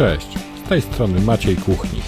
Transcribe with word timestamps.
Cześć, 0.00 0.38
z 0.64 0.68
tej 0.68 0.82
strony 0.82 1.20
Maciej 1.20 1.56
Kuchnik. 1.56 2.04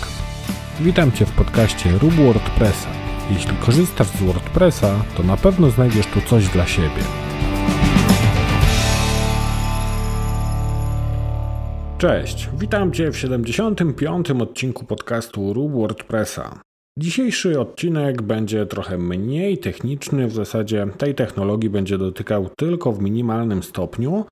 Witam 0.80 1.12
Cię 1.12 1.26
w 1.26 1.32
podcaście 1.32 1.90
Rób 1.98 2.12
WordPressa. 2.12 2.88
Jeśli 3.30 3.56
korzystasz 3.56 4.06
z 4.06 4.22
WordPressa, 4.22 5.04
to 5.17 5.22
na 5.22 5.37
pewno 5.37 5.71
znajdziesz 5.71 6.06
tu 6.06 6.21
coś 6.21 6.49
dla 6.49 6.67
siebie. 6.67 7.03
Cześć, 11.99 12.49
witam 12.58 12.92
Cię 12.92 13.10
w 13.10 13.18
75. 13.18 14.31
odcinku 14.31 14.85
podcastu 14.85 15.53
Rób 15.53 15.72
WordPressa. 15.72 16.60
Dzisiejszy 16.98 17.60
odcinek 17.60 18.22
będzie 18.22 18.66
trochę 18.66 18.98
mniej 18.98 19.59
techniczny, 19.59 20.27
w 20.27 20.32
zasadzie 20.32 20.86
tej 20.98 21.14
technologii 21.14 21.70
będzie 21.70 21.98
dotykał 21.98 22.48
tylko 22.56 22.92
w 22.92 23.02
minimalnym 23.02 23.62
stopniu, 23.62 24.24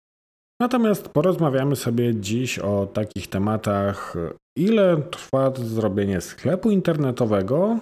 Natomiast 0.61 1.09
porozmawiamy 1.09 1.77
sobie 1.77 2.15
dziś 2.15 2.59
o 2.59 2.87
takich 2.87 3.27
tematach, 3.27 4.15
ile 4.57 4.97
trwa 5.11 5.53
zrobienie 5.55 6.21
sklepu 6.21 6.71
internetowego 6.71 7.79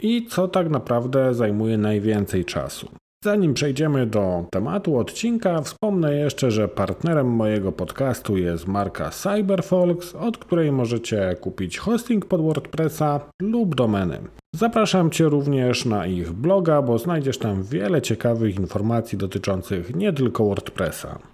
i 0.00 0.26
co 0.26 0.48
tak 0.48 0.70
naprawdę 0.70 1.34
zajmuje 1.34 1.78
najwięcej 1.78 2.44
czasu. 2.44 2.88
Zanim 3.24 3.54
przejdziemy 3.54 4.06
do 4.06 4.44
tematu 4.50 4.98
odcinka, 4.98 5.62
wspomnę 5.62 6.14
jeszcze, 6.14 6.50
że 6.50 6.68
partnerem 6.68 7.26
mojego 7.26 7.72
podcastu 7.72 8.36
jest 8.36 8.66
marka 8.66 9.10
Cyberfolks, 9.10 10.14
od 10.14 10.38
której 10.38 10.72
możecie 10.72 11.36
kupić 11.40 11.78
hosting 11.78 12.26
pod 12.26 12.42
WordPressa 12.42 13.20
lub 13.42 13.74
domeny. 13.74 14.18
Zapraszam 14.54 15.10
Cię 15.10 15.24
również 15.24 15.84
na 15.84 16.06
ich 16.06 16.32
bloga, 16.32 16.82
bo 16.82 16.98
znajdziesz 16.98 17.38
tam 17.38 17.62
wiele 17.62 18.02
ciekawych 18.02 18.56
informacji 18.56 19.18
dotyczących 19.18 19.96
nie 19.96 20.12
tylko 20.12 20.44
WordPressa. 20.44 21.31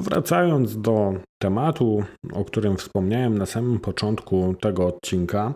Wracając 0.00 0.80
do 0.80 1.14
tematu, 1.42 2.04
o 2.32 2.44
którym 2.44 2.76
wspomniałem 2.76 3.38
na 3.38 3.46
samym 3.46 3.80
początku 3.80 4.54
tego 4.60 4.86
odcinka, 4.86 5.54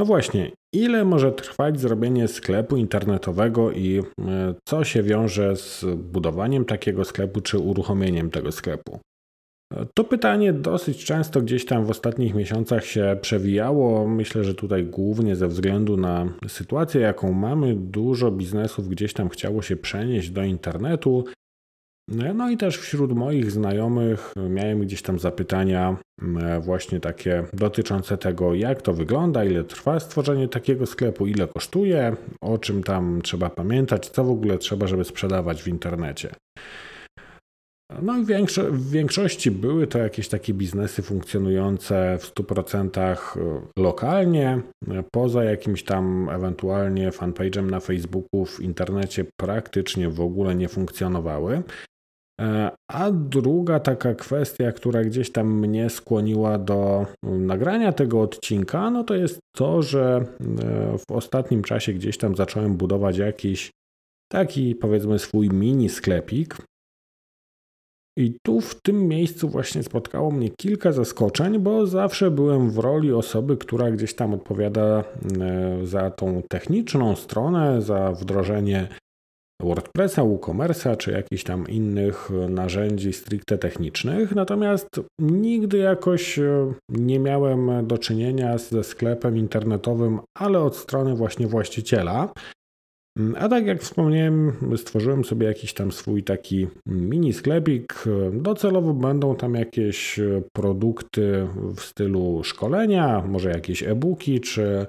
no 0.00 0.06
właśnie, 0.06 0.52
ile 0.74 1.04
może 1.04 1.32
trwać 1.32 1.80
zrobienie 1.80 2.28
sklepu 2.28 2.76
internetowego 2.76 3.72
i 3.72 3.98
e, 3.98 4.54
co 4.68 4.84
się 4.84 5.02
wiąże 5.02 5.56
z 5.56 5.84
budowaniem 5.96 6.64
takiego 6.64 7.04
sklepu 7.04 7.40
czy 7.40 7.58
uruchomieniem 7.58 8.30
tego 8.30 8.52
sklepu? 8.52 8.98
E, 9.74 9.86
to 9.94 10.04
pytanie 10.04 10.52
dosyć 10.52 11.04
często 11.04 11.40
gdzieś 11.42 11.64
tam 11.66 11.84
w 11.84 11.90
ostatnich 11.90 12.34
miesiącach 12.34 12.84
się 12.84 13.16
przewijało. 13.20 14.08
Myślę, 14.08 14.44
że 14.44 14.54
tutaj 14.54 14.84
głównie 14.84 15.36
ze 15.36 15.48
względu 15.48 15.96
na 15.96 16.28
sytuację, 16.48 17.00
jaką 17.00 17.32
mamy, 17.32 17.74
dużo 17.74 18.30
biznesów 18.30 18.88
gdzieś 18.88 19.12
tam 19.12 19.28
chciało 19.28 19.62
się 19.62 19.76
przenieść 19.76 20.30
do 20.30 20.42
internetu. 20.42 21.24
No 22.08 22.50
i 22.50 22.56
też 22.56 22.78
wśród 22.78 23.12
moich 23.12 23.50
znajomych 23.50 24.32
miałem 24.50 24.80
gdzieś 24.80 25.02
tam 25.02 25.18
zapytania 25.18 25.96
właśnie 26.60 27.00
takie 27.00 27.44
dotyczące 27.52 28.18
tego, 28.18 28.54
jak 28.54 28.82
to 28.82 28.92
wygląda, 28.92 29.44
ile 29.44 29.64
trwa 29.64 30.00
stworzenie 30.00 30.48
takiego 30.48 30.86
sklepu, 30.86 31.26
ile 31.26 31.48
kosztuje, 31.48 32.16
o 32.40 32.58
czym 32.58 32.82
tam 32.82 33.22
trzeba 33.22 33.50
pamiętać, 33.50 34.08
co 34.08 34.24
w 34.24 34.30
ogóle 34.30 34.58
trzeba, 34.58 34.86
żeby 34.86 35.04
sprzedawać 35.04 35.62
w 35.62 35.68
internecie. 35.68 36.30
No 38.02 38.18
i 38.18 38.24
w 38.70 38.90
większości 38.90 39.50
były 39.50 39.86
to 39.86 39.98
jakieś 39.98 40.28
takie 40.28 40.54
biznesy 40.54 41.02
funkcjonujące 41.02 42.18
w 42.20 42.34
100% 42.34 43.16
lokalnie, 43.78 44.60
poza 45.12 45.44
jakimś 45.44 45.82
tam 45.82 46.28
ewentualnie 46.28 47.10
fanpage'em 47.10 47.70
na 47.70 47.80
Facebooku, 47.80 48.44
w 48.44 48.60
internecie 48.60 49.24
praktycznie 49.40 50.08
w 50.08 50.20
ogóle 50.20 50.54
nie 50.54 50.68
funkcjonowały. 50.68 51.62
E, 52.40 52.70
a 52.88 53.10
druga 53.10 53.80
taka 53.80 54.14
kwestia, 54.14 54.72
która 54.72 55.04
gdzieś 55.04 55.32
tam 55.32 55.58
mnie 55.58 55.90
skłoniła 55.90 56.58
do 56.58 57.06
nagrania 57.22 57.92
tego 57.92 58.20
odcinka, 58.20 58.90
no 58.90 59.04
to 59.04 59.14
jest 59.14 59.38
to, 59.56 59.82
że 59.82 60.24
e, 60.40 60.98
w 60.98 61.12
ostatnim 61.12 61.62
czasie 61.62 61.92
gdzieś 61.92 62.18
tam 62.18 62.36
zacząłem 62.36 62.76
budować 62.76 63.18
jakiś 63.18 63.70
taki 64.32 64.74
powiedzmy 64.74 65.18
swój 65.18 65.48
mini 65.50 65.88
sklepik. 65.88 66.56
I 68.18 68.36
tu 68.42 68.60
w 68.60 68.82
tym 68.82 69.08
miejscu 69.08 69.48
właśnie 69.48 69.82
spotkało 69.82 70.30
mnie 70.30 70.50
kilka 70.50 70.92
zaskoczeń, 70.92 71.58
bo 71.58 71.86
zawsze 71.86 72.30
byłem 72.30 72.70
w 72.70 72.78
roli 72.78 73.12
osoby, 73.12 73.56
która 73.56 73.90
gdzieś 73.90 74.14
tam 74.14 74.34
odpowiada 74.34 75.04
e, 75.40 75.86
za 75.86 76.10
tą 76.10 76.42
techniczną 76.48 77.16
stronę, 77.16 77.82
za 77.82 78.12
wdrożenie 78.12 78.88
WordPressa, 79.62 80.22
WooCommerce'a 80.22 80.96
czy 80.96 81.12
jakichś 81.12 81.44
tam 81.44 81.68
innych 81.68 82.30
narzędzi 82.48 83.12
stricte 83.12 83.58
technicznych, 83.58 84.34
natomiast 84.34 85.00
nigdy 85.20 85.78
jakoś 85.78 86.38
e, 86.38 86.72
nie 86.88 87.18
miałem 87.18 87.86
do 87.86 87.98
czynienia 87.98 88.58
ze 88.58 88.84
sklepem 88.84 89.36
internetowym, 89.36 90.20
ale 90.38 90.60
od 90.60 90.76
strony 90.76 91.14
właśnie 91.14 91.46
właściciela. 91.46 92.32
A 93.38 93.48
tak 93.48 93.66
jak 93.66 93.82
wspomniałem, 93.82 94.52
stworzyłem 94.76 95.24
sobie 95.24 95.46
jakiś 95.46 95.74
tam 95.74 95.92
swój 95.92 96.22
taki 96.22 96.66
mini 96.86 97.32
sklepik. 97.32 98.04
Docelowo 98.32 98.94
będą 98.94 99.36
tam 99.36 99.54
jakieś 99.54 100.20
produkty 100.52 101.48
w 101.76 101.80
stylu 101.80 102.44
szkolenia, 102.44 103.22
może 103.28 103.50
jakieś 103.50 103.82
e-booki 103.82 104.40
czy 104.40 104.86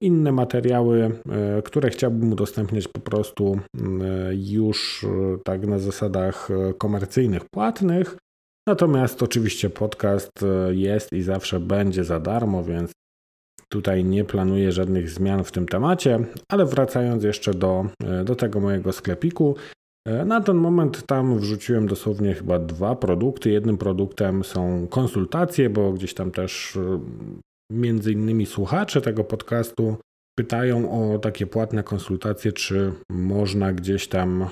inne 0.00 0.32
materiały, 0.32 1.02
e, 1.28 1.62
które 1.62 1.90
chciałbym 1.90 2.32
udostępniać 2.32 2.88
po 2.88 3.00
prostu 3.00 3.60
e, 3.74 3.80
już 4.34 5.04
e, 5.04 5.38
tak 5.44 5.66
na 5.66 5.78
zasadach 5.78 6.48
komercyjnych, 6.78 7.42
płatnych. 7.44 8.16
Natomiast 8.68 9.22
oczywiście 9.22 9.70
podcast 9.70 10.30
jest 10.70 11.12
i 11.12 11.22
zawsze 11.22 11.60
będzie 11.60 12.04
za 12.04 12.20
darmo, 12.20 12.64
więc 12.64 12.92
tutaj 13.68 14.04
nie 14.04 14.24
planuję 14.24 14.72
żadnych 14.72 15.10
zmian 15.10 15.44
w 15.44 15.52
tym 15.52 15.66
temacie, 15.66 16.18
ale 16.48 16.66
wracając 16.66 17.24
jeszcze 17.24 17.54
do, 17.54 17.86
do 18.24 18.36
tego 18.36 18.60
mojego 18.60 18.92
sklepiku, 18.92 19.56
na 20.26 20.40
ten 20.40 20.56
moment 20.56 21.06
tam 21.06 21.38
wrzuciłem 21.38 21.86
dosłownie 21.86 22.34
chyba 22.34 22.58
dwa 22.58 22.96
produkty. 22.96 23.50
Jednym 23.50 23.78
produktem 23.78 24.44
są 24.44 24.86
konsultacje, 24.90 25.70
bo 25.70 25.92
gdzieś 25.92 26.14
tam 26.14 26.30
też 26.30 26.78
między 27.72 28.12
innymi 28.12 28.46
słuchacze 28.46 29.00
tego 29.00 29.24
podcastu 29.24 29.96
pytają 30.38 30.90
o 30.90 31.18
takie 31.18 31.46
płatne 31.46 31.82
konsultacje, 31.82 32.52
czy 32.52 32.92
można 33.10 33.72
gdzieś 33.72 34.08
tam 34.08 34.42
e, 34.42 34.48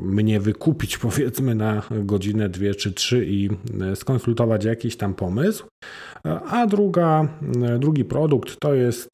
mnie 0.00 0.40
wykupić, 0.40 0.98
powiedzmy, 1.08 1.54
na 1.54 1.82
godzinę, 1.90 2.48
dwie 2.48 2.74
czy 2.74 2.92
trzy 2.92 3.26
i 3.26 3.50
e, 3.80 3.96
skonsultować 3.96 4.64
jakiś 4.64 4.96
tam 4.96 5.14
pomysł. 5.14 5.66
E, 6.26 6.40
a 6.40 6.66
druga, 6.66 7.28
drugi 7.78 8.04
produkt 8.04 8.56
to 8.60 8.74
jest 8.74 9.10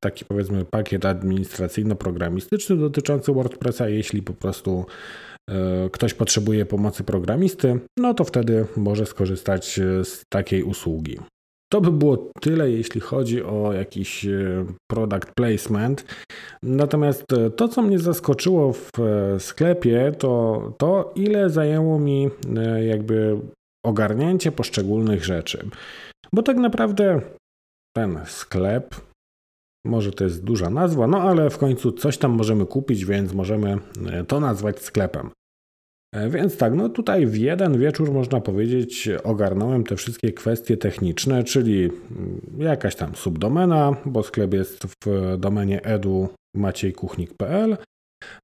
taki, 0.00 0.24
powiedzmy, 0.24 0.64
pakiet 0.64 1.04
administracyjno-programistyczny 1.04 2.76
dotyczący 2.76 3.32
WordPressa. 3.32 3.88
Jeśli 3.88 4.22
po 4.22 4.32
prostu 4.32 4.86
ktoś 5.92 6.14
potrzebuje 6.14 6.66
pomocy 6.66 7.04
programisty, 7.04 7.80
no 7.98 8.14
to 8.14 8.24
wtedy 8.24 8.66
może 8.76 9.06
skorzystać 9.06 9.80
z 10.04 10.22
takiej 10.28 10.62
usługi. 10.62 11.18
To 11.72 11.80
by 11.80 11.92
było 11.92 12.16
tyle, 12.40 12.70
jeśli 12.70 13.00
chodzi 13.00 13.42
o 13.42 13.72
jakiś 13.72 14.26
e, 14.26 14.64
product 14.90 15.30
placement. 15.34 16.04
Natomiast 16.62 17.32
e, 17.32 17.50
to, 17.50 17.68
co 17.68 17.82
mnie 17.82 17.98
zaskoczyło 17.98 18.72
w 18.72 18.90
e, 18.98 19.40
sklepie, 19.40 20.12
to 20.18 20.62
to, 20.78 21.12
ile 21.14 21.50
zajęło 21.50 21.98
mi 21.98 22.30
jakby 22.88 23.40
ogarnięcie 23.86 24.52
poszczególnych 24.52 25.24
rzeczy. 25.24 25.68
Bo 26.32 26.42
tak 26.42 26.56
naprawdę 26.56 27.20
ten 27.96 28.20
sklep, 28.26 28.94
może 29.86 30.12
to 30.12 30.24
jest 30.24 30.44
duża 30.44 30.70
nazwa, 30.70 31.06
no 31.06 31.22
ale 31.22 31.50
w 31.50 31.58
końcu 31.58 31.92
coś 31.92 32.18
tam 32.18 32.30
możemy 32.30 32.66
kupić, 32.66 33.04
więc 33.04 33.32
możemy 33.32 33.78
to 34.28 34.40
nazwać 34.40 34.82
sklepem. 34.82 35.30
E, 36.14 36.30
więc 36.30 36.56
tak, 36.56 36.74
no 36.74 36.88
tutaj 36.88 37.26
w 37.26 37.36
jeden 37.36 37.78
wieczór 37.78 38.12
można 38.12 38.40
powiedzieć 38.40 39.08
ogarnąłem 39.24 39.84
te 39.84 39.96
wszystkie 39.96 40.32
kwestie 40.32 40.76
techniczne, 40.76 41.44
czyli 41.44 41.84
mm, 41.84 42.40
jakaś 42.58 42.96
tam 42.96 43.14
subdomena, 43.14 43.96
bo 44.04 44.22
sklep 44.22 44.54
jest 44.54 44.86
w 45.04 45.36
domenie 45.38 45.84
edu 45.84 46.28
maciejkuchnik.pl, 46.56 47.76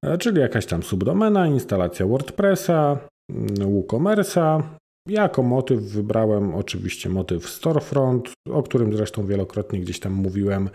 e, 0.05 0.19
czyli 0.19 0.41
jakaś 0.41 0.67
tam 0.67 0.83
subdomena, 0.83 1.47
instalacja 1.47 2.07
WordPressa, 2.07 2.99
mm, 3.31 3.47
WooCommerce'a. 3.55 4.63
Jako 5.09 5.43
motyw 5.43 5.81
wybrałem 5.81 6.55
oczywiście 6.55 7.09
motyw 7.09 7.49
Storefront, 7.49 8.33
o 8.51 8.63
którym 8.63 8.97
zresztą 8.97 9.27
wielokrotnie 9.27 9.81
gdzieś 9.81 10.01
tam 10.01 10.13
mówiłem 10.13 10.71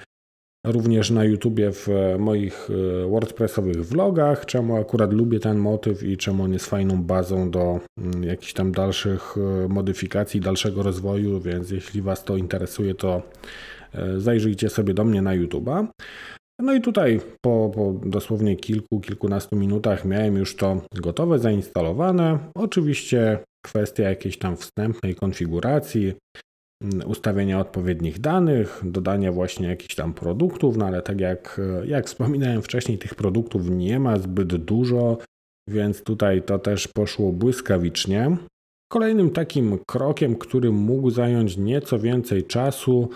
również 0.66 1.12
na 1.12 1.24
YouTubie 1.24 1.72
w 1.72 1.88
moich 2.20 2.70
e, 2.70 3.08
WordPressowych 3.08 3.86
vlogach, 3.86 4.46
czemu 4.46 4.76
akurat 4.76 5.14
lubię 5.14 5.40
ten 5.40 5.58
motyw 5.58 6.04
i 6.04 6.18
czemu 6.18 6.44
on 6.44 6.54
jest 6.54 6.66
fajną 6.66 7.04
bazą 7.04 7.52
do 7.52 7.80
mm, 7.98 8.24
jakichś 8.24 8.54
tam 8.54 8.72
dalszych 8.72 9.36
e, 9.38 9.68
modyfikacji, 9.68 10.40
dalszego 10.40 10.84
rozwoju, 10.84 11.40
więc 11.40 11.72
jeśli 11.72 12.02
Was 12.02 12.24
to 12.24 12.38
interesuje, 12.38 12.96
to 12.96 13.22
e, 13.94 14.20
zajrzyjcie 14.20 14.70
sobie 14.70 14.94
do 14.94 15.04
mnie 15.04 15.22
na 15.22 15.38
YouTube'a. 15.38 15.88
No 16.60 16.74
i 16.74 16.82
tutaj 16.82 17.20
po, 17.42 17.72
po, 17.76 17.94
dosłownie 18.06 18.56
kilku, 18.56 19.00
kilkunastu 19.00 19.56
minutach 19.56 20.06
miałem 20.06 20.36
już 20.36 20.56
to 20.56 20.82
gotowe, 20.96 21.40
zainstalowane. 21.40 22.40
Oczywiście 22.56 23.40
kwestia 23.66 24.04
jakiejś 24.04 24.38
tam 24.38 24.58
wstępnej 24.58 25.16
konfiguracji, 25.16 26.14
ustawienia 27.06 27.60
odpowiednich 27.60 28.20
danych, 28.20 28.82
dodania 28.84 29.32
właśnie 29.32 29.68
jakichś 29.68 29.96
tam 29.96 30.14
produktów, 30.14 30.78
no 30.78 30.86
ale 30.86 31.02
tak 31.02 31.20
jak, 31.20 31.62
jak 31.86 32.06
wspominałem 32.06 32.62
wcześniej, 32.62 32.98
tych 32.98 33.16
produktów 33.16 33.70
nie 33.70 34.00
ma 34.00 34.20
zbyt 34.20 34.56
dużo, 34.56 35.18
więc 35.70 36.04
tutaj 36.04 36.44
to 36.44 36.60
też 36.60 36.88
poszło 36.88 37.32
błyskawicznie. 37.32 38.38
Kolejnym 38.92 39.30
takim 39.30 39.80
krokiem, 39.88 40.36
który 40.36 40.72
mógł 40.72 41.10
zająć 41.10 41.58
nieco 41.58 42.00
więcej 42.00 42.44
czasu, 42.44 43.10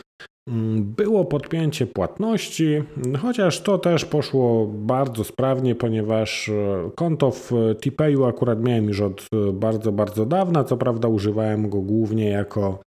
mm, 0.49 0.83
było 0.83 1.25
podpięcie 1.25 1.87
płatności, 1.87 2.83
chociaż 3.21 3.61
to 3.61 3.77
też 3.77 4.05
poszło 4.05 4.67
bardzo 4.67 5.23
sprawnie, 5.23 5.75
ponieważ 5.75 6.49
e, 6.49 6.89
konto 6.95 7.31
w 7.31 7.51
TPayu 7.81 8.25
akurat 8.25 8.63
miałem 8.63 8.87
już 8.87 9.01
od 9.01 9.27
bardzo, 9.53 9.91
bardzo 9.91 10.25
dawna. 10.25 10.63
Co 10.63 10.77
prawda, 10.77 11.07
używałem 11.07 11.69
go 11.69 11.81
głównie 11.81 12.29
jako 12.29 12.79
E, 12.79 12.94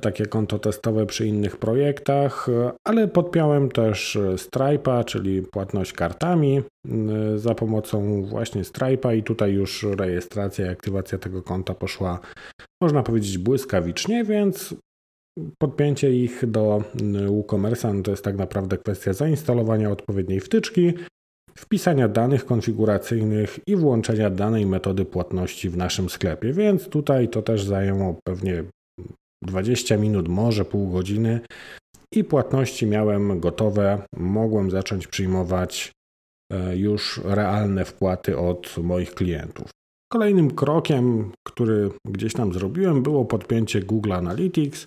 takie 0.00 0.26
konto 0.26 0.58
testowe 0.58 1.06
przy 1.06 1.26
innych 1.26 1.56
projektach, 1.56 2.48
e, 2.48 2.72
ale 2.84 3.08
podpiąłem 3.08 3.70
też 3.70 4.16
e, 4.16 4.20
Stripe'a, 4.20 5.04
czyli 5.04 5.42
płatność 5.42 5.92
kartami 5.92 6.62
za 7.36 7.54
pomocą 7.54 8.22
właśnie 8.22 8.62
Stripe'a 8.62 9.16
i 9.16 9.22
tutaj 9.22 9.52
już 9.52 9.86
rejestracja 9.98 10.66
i 10.66 10.68
aktywacja 10.68 11.18
tego 11.18 11.42
konta 11.42 11.74
poszła, 11.74 12.20
można 12.82 13.02
powiedzieć, 13.02 13.38
błyskawicznie, 13.38 14.24
więc 14.24 14.74
podpięcie 15.58 16.12
ich 16.12 16.50
do 16.50 16.82
WooCommerce'a 17.26 17.94
no 17.94 18.02
to 18.02 18.10
jest 18.10 18.24
tak 18.24 18.36
naprawdę 18.36 18.78
kwestia 18.78 19.12
zainstalowania 19.12 19.90
odpowiedniej 19.90 20.40
wtyczki, 20.40 20.92
wpisania 21.54 22.08
danych 22.08 22.46
konfiguracyjnych 22.46 23.58
i 23.66 23.76
włączenia 23.76 24.30
danej 24.30 24.66
metody 24.66 25.04
płatności 25.04 25.70
w 25.70 25.76
naszym 25.76 26.10
sklepie, 26.10 26.52
więc 26.52 26.88
tutaj 26.88 27.28
to 27.28 27.42
też 27.42 27.64
zajęło 27.64 28.16
pewnie 28.24 28.64
20 29.42 29.96
minut, 29.96 30.28
może 30.28 30.64
pół 30.64 30.90
godziny 30.90 31.40
i 32.14 32.24
płatności 32.24 32.86
miałem 32.86 33.40
gotowe. 33.40 34.02
Mogłem 34.16 34.70
zacząć 34.70 35.06
przyjmować 35.06 35.92
e, 36.52 36.76
już 36.76 37.20
realne 37.24 37.84
wpłaty 37.84 38.38
od 38.38 38.76
moich 38.82 39.14
klientów. 39.14 39.70
Kolejnym 40.12 40.50
krokiem, 40.50 41.32
który 41.46 41.90
gdzieś 42.06 42.32
tam 42.32 42.52
zrobiłem, 42.52 43.02
było 43.02 43.24
podpięcie 43.24 43.80
Google 43.80 44.12
Analytics. 44.12 44.86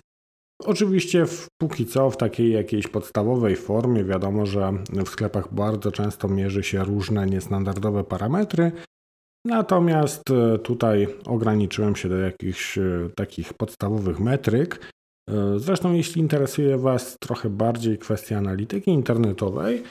Oczywiście 0.64 1.26
w, 1.26 1.46
póki 1.60 1.86
co 1.86 2.10
w 2.10 2.16
takiej 2.16 2.52
jakiejś 2.52 2.86
podstawowej 2.86 3.56
formie. 3.56 4.04
Wiadomo, 4.04 4.46
że 4.46 4.72
w 5.04 5.08
sklepach 5.08 5.54
bardzo 5.54 5.92
często 5.92 6.28
mierzy 6.28 6.62
się 6.62 6.84
różne 6.84 7.26
niestandardowe 7.26 8.04
parametry, 8.04 8.72
Natomiast 9.46 10.30
e, 10.30 10.58
tutaj 10.58 11.08
ograniczyłem 11.26 11.96
się 11.96 12.08
do 12.08 12.16
jakichś 12.16 12.78
e, 12.78 13.10
takich 13.16 13.54
podstawowych 13.54 14.20
metryk. 14.20 14.92
E, 15.30 15.58
zresztą, 15.58 15.92
jeśli 15.92 16.20
interesuje 16.20 16.78
Was 16.78 17.16
trochę 17.20 17.50
bardziej 17.50 17.98
kwestia 17.98 18.38
analityki 18.38 18.90
internetowej, 18.90 19.82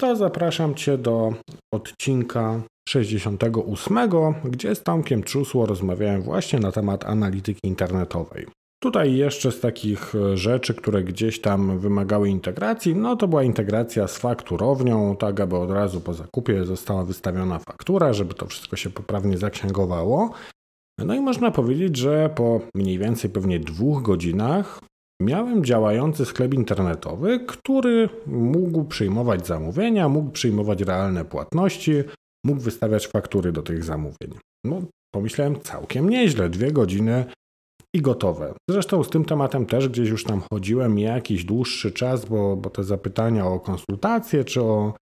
to 0.00 0.16
zapraszam 0.16 0.74
Cię 0.74 0.98
do 0.98 1.34
odcinka 1.74 2.62
68, 2.88 3.98
gdzie 4.44 4.74
z 4.74 4.82
Tomkiem 4.82 5.22
Trzusło 5.22 5.66
rozmawiałem 5.66 6.22
właśnie 6.22 6.58
na 6.58 6.72
temat 6.72 7.04
analityki 7.04 7.60
internetowej. 7.68 8.46
Tutaj 8.80 9.16
jeszcze 9.16 9.52
z 9.52 9.60
takich 9.60 10.14
e, 10.14 10.36
rzeczy, 10.36 10.74
które 10.74 11.04
gdzieś 11.04 11.40
tam 11.40 11.78
wymagały 11.78 12.28
integracji, 12.28 12.96
no 12.96 13.16
to 13.16 13.28
była 13.28 13.42
integracja 13.42 14.08
z 14.08 14.18
fakturownią, 14.18 15.16
tak 15.16 15.40
aby 15.40 15.56
od 15.56 15.70
razu 15.70 16.00
po 16.00 16.14
zakupie 16.14 16.64
została 16.64 17.04
wystawiona 17.04 17.58
faktura, 17.58 18.12
żeby 18.12 18.34
to 18.34 18.46
wszystko 18.46 18.76
się 18.76 18.90
poprawnie 18.90 19.38
zaksięgowało. 19.38 20.30
No 20.98 21.14
i 21.14 21.20
można 21.20 21.50
powiedzieć, 21.50 21.96
że 21.96 22.30
po 22.34 22.60
mniej 22.74 22.98
więcej 22.98 23.30
pewnie 23.30 23.60
dwóch 23.60 24.02
godzinach 24.02 24.80
miałem 25.22 25.64
działający 25.64 26.24
sklep 26.24 26.54
internetowy, 26.54 27.40
który 27.46 28.08
mógł 28.26 28.84
przyjmować 28.84 29.46
zamówienia, 29.46 30.08
mógł 30.08 30.30
przyjmować 30.30 30.82
realne 30.82 31.24
płatności, 31.24 31.92
mógł 32.46 32.60
wystawiać 32.60 33.06
faktury 33.06 33.52
do 33.52 33.62
tych 33.62 33.84
zamówień. 33.84 34.34
No, 34.64 34.82
pomyślałem 35.14 35.60
całkiem 35.60 36.10
nieźle, 36.10 36.48
dwie 36.48 36.72
godziny 36.72 37.24
i 37.94 38.02
gotowe. 38.02 38.54
Zresztą 38.70 39.04
z 39.04 39.10
tym 39.10 39.24
tematem 39.24 39.66
też 39.66 39.88
gdzieś 39.88 40.08
już 40.08 40.24
tam 40.24 40.42
chodziłem 40.52 40.98
jakiś 40.98 41.44
dłuższy 41.44 41.92
czas, 41.92 42.24
bo, 42.24 42.56
bo 42.56 42.70
te 42.70 42.84
zapytania 42.84 43.46
o 43.46 43.60
konsultacje 43.60 44.44
czy 44.44 44.62
o, 44.62 44.94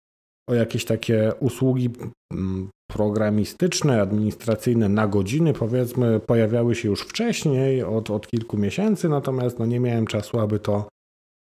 o 0.48 0.54
jakieś 0.54 0.84
takie 0.84 1.32
usługi 1.40 1.90
mm, 2.32 2.68
programistyczne, 2.90 4.02
administracyjne 4.02 4.88
na 4.88 5.06
godziny, 5.06 5.52
powiedzmy, 5.52 6.20
pojawiały 6.20 6.74
się 6.74 6.88
już 6.88 7.00
wcześniej, 7.00 7.82
od, 7.82 8.10
od 8.10 8.26
kilku 8.26 8.56
miesięcy, 8.58 9.08
natomiast 9.08 9.58
no, 9.58 9.66
nie 9.66 9.80
miałem 9.80 10.06
czasu, 10.06 10.40
aby 10.40 10.58
to 10.58 10.88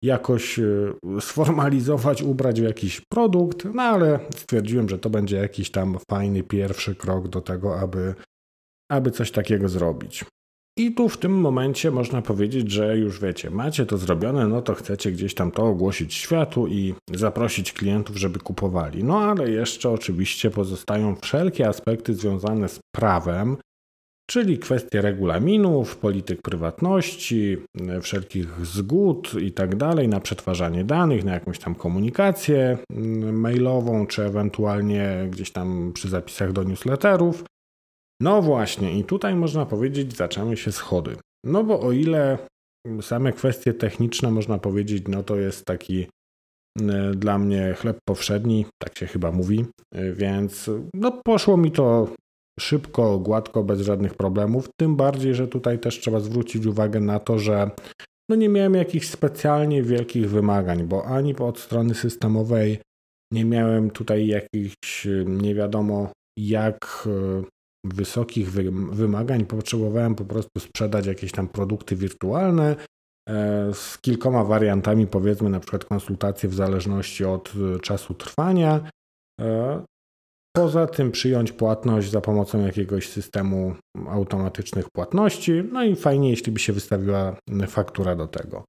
jakoś 0.03 0.59
y, 0.59 0.93
sformalizować, 1.19 2.21
ubrać 2.21 2.61
w 2.61 2.63
jakiś 2.63 3.01
produkt, 3.01 3.65
no 3.73 3.83
ale 3.83 4.19
stwierdziłem, 4.35 4.89
że 4.89 4.99
to 4.99 5.09
będzie 5.09 5.37
jakiś 5.37 5.71
tam 5.71 5.97
fajny 6.11 6.43
pierwszy 6.43 6.95
krok 6.95 7.27
do 7.27 7.41
tego, 7.41 7.79
aby, 7.79 8.15
aby 8.91 9.11
coś 9.11 9.31
takiego 9.31 9.69
zrobić. 9.69 10.25
I 10.77 10.91
tu 10.91 11.09
w 11.09 11.17
tym 11.17 11.31
momencie 11.31 11.91
można 11.91 12.21
powiedzieć, 12.21 12.71
że 12.71 12.97
już 12.97 13.19
wiecie, 13.19 13.49
macie 13.49 13.85
to 13.85 13.97
zrobione, 13.97 14.47
no 14.47 14.61
to 14.61 14.73
chcecie 14.73 15.11
gdzieś 15.11 15.35
tam 15.35 15.51
to 15.51 15.65
ogłosić 15.65 16.13
światu 16.13 16.67
i 16.67 16.93
zaprosić 17.13 17.73
klientów, 17.73 18.17
żeby 18.17 18.39
kupowali. 18.39 19.03
No 19.03 19.19
ale 19.19 19.51
jeszcze 19.51 19.89
oczywiście 19.89 20.49
pozostają 20.49 21.15
wszelkie 21.15 21.67
aspekty 21.67 22.13
związane 22.13 22.69
z 22.69 22.79
prawem, 22.95 23.57
czyli 24.29 24.59
kwestie 24.59 25.01
regulaminów, 25.01 25.97
polityk 25.97 26.41
prywatności, 26.41 27.57
wszelkich 28.01 28.65
zgód 28.65 29.33
i 29.41 29.51
tak 29.51 29.75
dalej 29.75 30.07
na 30.07 30.19
przetwarzanie 30.19 30.83
danych, 30.83 31.23
na 31.23 31.33
jakąś 31.33 31.59
tam 31.59 31.75
komunikację 31.75 32.77
mm, 32.93 33.39
mailową, 33.39 34.07
czy 34.07 34.23
ewentualnie 34.23 35.27
gdzieś 35.31 35.51
tam 35.51 35.91
przy 35.93 36.09
zapisach 36.09 36.51
do 36.51 36.63
newsletterów. 36.63 37.43
No 38.21 38.41
właśnie, 38.41 38.99
i 38.99 39.03
tutaj 39.03 39.35
można 39.35 39.65
powiedzieć, 39.65 40.17
zaczęły 40.17 40.57
się 40.57 40.71
schody. 40.71 41.15
No 41.45 41.63
bo 41.63 41.81
o 41.81 41.91
ile 41.91 42.37
same 43.01 43.33
kwestie 43.33 43.73
techniczne 43.73 44.31
można 44.31 44.57
powiedzieć, 44.57 45.03
no 45.07 45.23
to 45.23 45.35
jest 45.35 45.65
taki 45.65 46.07
e, 46.81 47.11
dla 47.15 47.37
mnie 47.37 47.73
chleb 47.73 47.97
powszedni, 48.07 48.65
tak 48.81 48.97
się 48.97 49.05
chyba 49.05 49.31
mówi, 49.31 49.65
e, 49.95 50.13
więc 50.13 50.69
no 50.93 51.11
poszło 51.25 51.57
mi 51.57 51.71
to 51.71 52.13
szybko, 52.59 53.19
gładko, 53.19 53.63
bez 53.63 53.81
żadnych 53.81 54.13
problemów. 54.13 54.69
Tym 54.79 54.95
bardziej, 54.95 55.35
że 55.35 55.47
tutaj 55.47 55.79
też 55.79 55.99
trzeba 55.99 56.19
zwrócić 56.19 56.65
uwagę 56.65 56.99
na 56.99 57.19
to, 57.19 57.39
że 57.39 57.71
no 58.29 58.35
nie 58.35 58.49
miałem 58.49 58.73
jakichś 58.73 59.07
specjalnie 59.07 59.83
wielkich 59.83 60.29
wymagań, 60.29 60.83
bo 60.83 61.05
ani 61.05 61.35
od 61.35 61.59
strony 61.59 61.95
systemowej 61.95 62.79
nie 63.33 63.45
miałem 63.45 63.91
tutaj 63.91 64.27
jakichś 64.27 65.07
nie 65.25 65.55
wiadomo 65.55 66.11
jak 66.37 67.07
e, 67.07 67.43
wysokich 67.83 68.51
wymagań 68.91 69.45
potrzebowałem 69.45 70.15
po 70.15 70.25
prostu 70.25 70.59
sprzedać 70.59 71.05
jakieś 71.05 71.31
tam 71.31 71.47
produkty 71.47 71.95
wirtualne 71.95 72.75
e, 73.29 73.73
z 73.73 73.97
kilkoma 73.97 74.43
wariantami, 74.43 75.07
powiedzmy 75.07 75.49
na 75.49 75.59
przykład 75.59 75.85
konsultacje 75.85 76.49
w 76.49 76.53
zależności 76.53 77.25
od 77.25 77.53
e, 77.75 77.79
czasu 77.79 78.13
trwania. 78.13 78.89
E, 79.41 79.83
poza 80.55 80.87
tym 80.87 81.11
przyjąć 81.11 81.51
płatność 81.51 82.11
za 82.11 82.21
pomocą 82.21 82.65
jakiegoś 82.65 83.09
systemu 83.09 83.75
automatycznych 84.07 84.85
płatności. 84.95 85.63
No 85.71 85.83
i 85.83 85.95
fajnie, 85.95 86.29
jeśli 86.29 86.51
by 86.51 86.59
się 86.59 86.73
wystawiła 86.73 87.35
faktura 87.67 88.15
do 88.15 88.27
tego. 88.27 88.63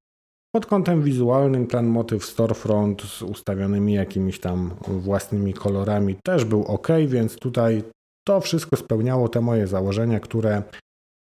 Pod 0.54 0.66
kątem 0.66 1.02
wizualnym 1.02 1.66
ten 1.66 1.86
motyw 1.86 2.24
storefront 2.24 3.02
z 3.02 3.22
ustawionymi 3.22 3.94
jakimiś 3.94 4.40
tam 4.40 4.74
własnymi 4.88 5.54
kolorami 5.54 6.16
też 6.24 6.44
był 6.44 6.64
ok, 6.64 6.88
więc 7.06 7.36
tutaj 7.36 7.82
to 8.28 8.40
wszystko 8.40 8.76
spełniało 8.76 9.28
te 9.28 9.40
moje 9.40 9.66
założenia, 9.66 10.20
które 10.20 10.62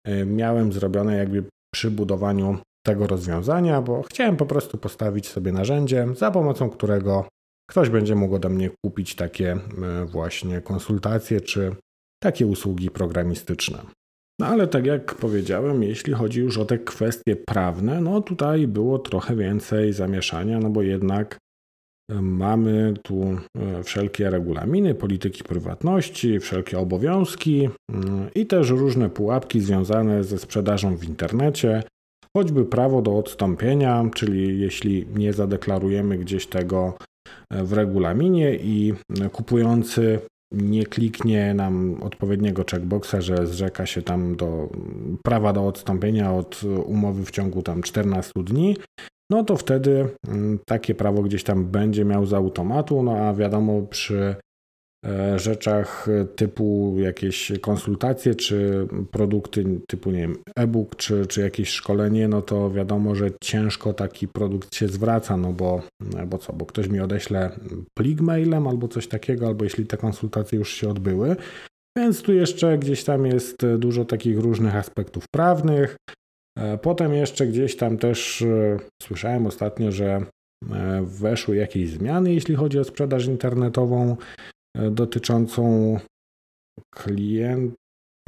e, 0.05 0.25
miałem 0.25 0.73
zrobione 0.73 1.17
jakby 1.17 1.43
przy 1.73 1.91
budowaniu 1.91 2.57
tego 2.85 3.07
rozwiązania, 3.07 3.81
bo 3.81 4.03
chciałem 4.03 4.37
po 4.37 4.45
prostu 4.45 4.77
postawić 4.77 5.27
sobie 5.27 5.51
narzędzie, 5.51 6.07
za 6.15 6.31
pomocą 6.31 6.69
którego 6.69 7.27
ktoś 7.69 7.89
będzie 7.89 8.15
mógł 8.15 8.35
ode 8.35 8.49
mnie 8.49 8.69
kupić 8.85 9.15
takie 9.15 9.51
e, 9.51 10.05
właśnie 10.05 10.61
konsultacje 10.61 11.41
czy 11.41 11.75
takie 12.23 12.47
usługi 12.47 12.91
programistyczne. 12.91 13.79
No 14.39 14.47
ale 14.47 14.67
tak 14.67 14.85
jak 14.85 15.15
powiedziałem, 15.15 15.83
jeśli 15.83 16.13
chodzi 16.13 16.39
już 16.39 16.57
o 16.57 16.65
te 16.65 16.77
kwestie 16.77 17.35
prawne, 17.35 18.01
no 18.01 18.21
tutaj 18.21 18.67
było 18.67 18.99
trochę 18.99 19.35
więcej 19.35 19.93
zamieszania, 19.93 20.59
no 20.59 20.69
bo 20.69 20.81
jednak 20.81 21.37
Mamy 22.21 22.93
tu 23.03 23.23
e, 23.23 23.83
wszelkie 23.83 24.29
regulaminy 24.29 24.95
polityki 24.95 25.43
prywatności, 25.43 26.39
wszelkie 26.39 26.79
obowiązki 26.79 27.69
mm, 27.91 28.29
i 28.35 28.45
też 28.45 28.69
różne 28.69 29.09
pułapki 29.09 29.61
związane 29.61 30.23
ze 30.23 30.37
sprzedażą 30.37 30.97
w 30.97 31.03
internecie, 31.03 31.83
choćby 32.37 32.65
prawo 32.65 33.01
do 33.01 33.17
odstąpienia, 33.17 34.05
czyli 34.15 34.59
jeśli 34.59 35.05
nie 35.15 35.33
zadeklarujemy 35.33 36.17
gdzieś 36.17 36.47
tego 36.47 36.93
e, 37.49 37.63
w 37.63 37.73
regulaminie 37.73 38.55
i 38.55 38.93
kupujący 39.31 40.19
nie 40.51 40.85
kliknie 40.85 41.53
nam 41.53 42.03
odpowiedniego 42.03 42.63
checkboxa, 42.71 43.15
że 43.19 43.47
zrzeka 43.47 43.85
się 43.85 44.01
tam 44.01 44.35
do 44.35 44.69
prawa 45.23 45.53
do 45.53 45.67
odstąpienia 45.67 46.33
od 46.33 46.61
umowy 46.85 47.25
w 47.25 47.31
ciągu 47.31 47.61
tam 47.61 47.81
14 47.81 48.31
dni, 48.43 48.75
no 49.29 49.43
to 49.43 49.57
wtedy 49.57 50.09
mm, 50.27 50.59
takie 50.65 50.95
prawo 50.95 51.21
gdzieś 51.21 51.43
tam 51.43 51.65
będzie 51.65 52.05
miał 52.05 52.25
z 52.25 52.33
automatu, 52.33 53.03
no 53.03 53.17
a 53.17 53.33
wiadomo 53.33 53.81
przy 53.81 54.35
E, 55.05 55.39
rzeczach 55.39 56.07
typu 56.35 56.95
jakieś 56.97 57.51
konsultacje, 57.61 58.35
czy 58.35 58.87
produkty 59.11 59.79
typu, 59.87 60.11
nie 60.11 60.19
wiem, 60.19 60.35
e-book, 60.55 60.95
czy, 60.95 61.25
czy 61.25 61.41
jakieś 61.41 61.69
szkolenie, 61.69 62.27
no 62.27 62.41
to 62.41 62.71
wiadomo, 62.71 63.15
że 63.15 63.29
ciężko 63.43 63.93
taki 63.93 64.27
produkt 64.27 64.75
się 64.75 64.87
zwraca, 64.87 65.37
no 65.37 65.53
bo, 65.53 65.81
bo 66.27 66.37
co, 66.37 66.53
bo 66.53 66.65
ktoś 66.65 66.87
mi 66.87 66.99
odeśle 66.99 67.51
plik 67.97 68.21
mailem 68.21 68.67
albo 68.67 68.87
coś 68.87 69.07
takiego, 69.07 69.47
albo 69.47 69.63
jeśli 69.63 69.85
te 69.85 69.97
konsultacje 69.97 70.59
już 70.59 70.73
się 70.73 70.89
odbyły. 70.89 71.35
Więc 71.97 72.21
tu 72.21 72.33
jeszcze 72.33 72.77
gdzieś 72.77 73.03
tam 73.03 73.25
jest 73.25 73.57
dużo 73.77 74.05
takich 74.05 74.39
różnych 74.39 74.75
aspektów 74.75 75.23
prawnych. 75.35 75.97
E, 76.59 76.77
potem 76.77 77.13
jeszcze 77.13 77.47
gdzieś 77.47 77.77
tam 77.77 77.97
też 77.97 78.41
e, 78.41 78.77
słyszałem 79.01 79.45
ostatnio, 79.47 79.91
że 79.91 80.21
weszły 81.01 81.55
jakieś 81.55 81.89
zmiany, 81.89 82.33
jeśli 82.33 82.55
chodzi 82.55 82.79
o 82.79 82.83
sprzedaż 82.83 83.25
internetową. 83.25 84.17
E, 84.77 84.91
dotyczącą 84.91 85.95
klient, 86.95 87.73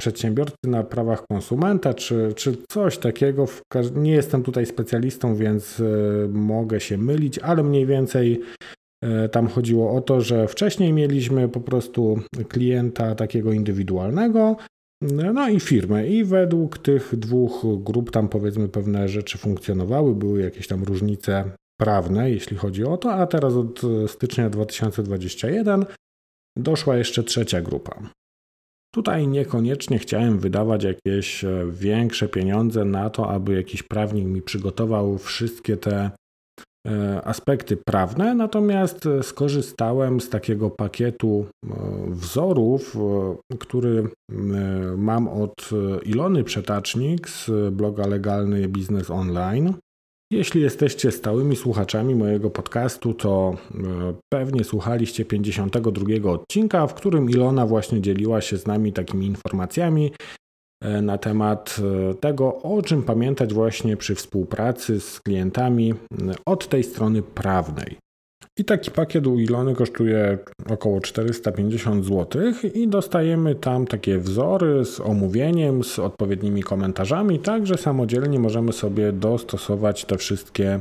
przedsiębiorcy 0.00 0.56
na 0.66 0.82
prawach 0.82 1.24
konsumenta, 1.30 1.94
czy, 1.94 2.32
czy 2.36 2.56
coś 2.70 2.98
takiego. 2.98 3.46
Nie 3.94 4.12
jestem 4.12 4.42
tutaj 4.42 4.66
specjalistą, 4.66 5.36
więc 5.36 5.80
e, 5.80 5.84
mogę 6.28 6.80
się 6.80 6.98
mylić, 6.98 7.38
ale 7.38 7.62
mniej 7.62 7.86
więcej 7.86 8.40
e, 9.04 9.28
tam 9.28 9.48
chodziło 9.48 9.96
o 9.96 10.00
to, 10.00 10.20
że 10.20 10.48
wcześniej 10.48 10.92
mieliśmy 10.92 11.48
po 11.48 11.60
prostu 11.60 12.18
klienta 12.48 13.14
takiego 13.14 13.52
indywidualnego, 13.52 14.56
no 15.32 15.48
i 15.48 15.60
firmę. 15.60 16.08
I 16.08 16.24
według 16.24 16.78
tych 16.78 17.16
dwóch 17.16 17.62
grup 17.78 18.10
tam 18.10 18.28
powiedzmy 18.28 18.68
pewne 18.68 19.08
rzeczy 19.08 19.38
funkcjonowały, 19.38 20.14
były 20.14 20.42
jakieś 20.42 20.68
tam 20.68 20.84
różnice 20.84 21.50
prawne, 21.80 22.30
jeśli 22.30 22.56
chodzi 22.56 22.84
o 22.84 22.96
to, 22.96 23.12
a 23.12 23.26
teraz 23.26 23.54
od 23.54 23.80
stycznia 24.06 24.50
2021 24.50 25.84
doszła 26.56 26.96
jeszcze 26.96 27.22
trzecia 27.22 27.60
grupa. 27.60 28.02
Tutaj 28.94 29.28
niekoniecznie 29.28 29.98
chciałem 29.98 30.38
wydawać 30.38 30.84
jakieś 30.84 31.44
e, 31.44 31.66
większe 31.70 32.28
pieniądze 32.28 32.84
na 32.84 33.10
to, 33.10 33.28
aby 33.28 33.54
jakiś 33.54 33.82
prawnik 33.82 34.24
mi 34.24 34.42
przygotował 34.42 35.18
wszystkie 35.18 35.76
te 35.76 36.10
aspekty 37.24 37.76
prawne, 37.76 38.34
natomiast 38.34 39.06
e, 39.06 39.22
skorzystałem 39.22 40.20
z 40.20 40.28
takiego 40.28 40.70
pakietu 40.70 41.46
wzorów, 42.06 42.96
który 43.60 44.08
mam 44.96 45.28
od 45.28 45.70
Ilony 46.04 46.44
Przetacznik 46.44 47.28
z 47.28 47.50
bloga 47.74 48.06
Legalny 48.06 48.68
Biznes 48.68 49.10
Online. 49.10 49.74
Jeśli 50.32 50.60
jesteście 50.60 51.12
stałymi 51.12 51.56
słuchaczami 51.56 52.14
mojego 52.14 52.50
podcastu, 52.50 53.14
to 53.14 53.54
e, 53.74 54.14
pewnie 54.32 54.64
słuchaliście 54.64 55.24
52 55.24 56.30
odcinka, 56.30 56.86
w 56.86 56.94
którym 56.94 57.30
Ilona 57.30 57.66
właśnie 57.66 58.00
dzieliła 58.00 58.40
się 58.40 58.56
z 58.56 58.66
nami 58.66 58.92
takimi 58.92 59.26
informacjami 59.26 60.06
e, 60.06 60.10
na 61.02 61.18
temat 61.18 61.76
e, 62.10 62.14
tego, 62.14 62.62
o 62.62 62.82
czym 62.82 63.02
pamiętać 63.02 63.54
właśnie 63.54 63.96
przy 63.96 64.14
współpracy 64.14 65.00
z 65.00 65.20
klientami 65.20 65.94
od 66.46 66.68
tej 66.68 66.84
strony 66.84 67.22
prawnej. 67.22 67.96
I 68.58 68.64
taki 68.64 68.90
pakiet 68.90 69.26
u 69.26 69.38
Ilony 69.38 69.74
kosztuje 69.74 70.38
około 70.70 71.00
450 71.00 72.04
zł 72.04 72.42
i 72.74 72.88
dostajemy 72.88 73.54
tam 73.54 73.86
takie 73.86 74.18
wzory 74.18 74.84
z 74.84 75.00
omówieniem, 75.00 75.84
z 75.84 75.98
odpowiednimi 75.98 76.62
komentarzami, 76.62 77.38
tak 77.38 77.66
że 77.66 77.76
samodzielnie 77.76 78.38
możemy 78.38 78.72
sobie 78.72 79.12
dostosować 79.12 80.04
te 80.04 80.18
wszystkie 80.18 80.68
e, 80.68 80.80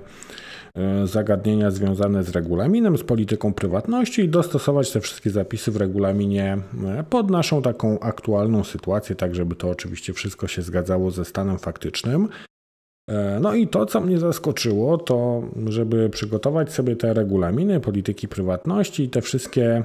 zagadnienia 1.04 1.72
związane 1.72 2.24
z 2.24 2.30
regulaminem, 2.30 2.98
z 2.98 3.04
polityką 3.04 3.54
prywatności 3.54 4.22
i 4.22 4.30
dostosować 4.30 4.92
te 4.92 5.01
wszystkie 5.01 5.30
zapisy 5.30 5.72
w 5.72 5.78
regulaminie 5.78 6.58
e, 6.88 7.04
pod 7.10 7.30
naszą 7.30 7.62
taką 7.62 8.00
aktualną 8.00 8.63
sytuację, 8.63 9.16
tak 9.16 9.36
żeby 9.36 9.56
to 9.56 9.70
oczywiście 9.70 10.13
wszystko 10.13 10.48
się 10.48 10.62
zgadzało 10.62 11.12
ze 11.12 11.25
stanem 11.25 11.60
faktycznym. 11.60 12.30
E, 13.10 13.40
no 13.42 13.54
i 13.54 13.68
to, 13.68 13.86
co 13.86 14.01
mnie 14.01 14.20
zaskoczyło, 14.20 14.98
to 14.98 15.44
żeby 15.68 16.10
przygotować 16.10 16.74
sobie 16.74 16.96
te 16.96 17.13
regulaminy 17.13 17.80
polityki 17.80 18.28
prywatności 18.28 19.04
i 19.04 19.10
te 19.10 19.22
wszystkie 19.22 19.84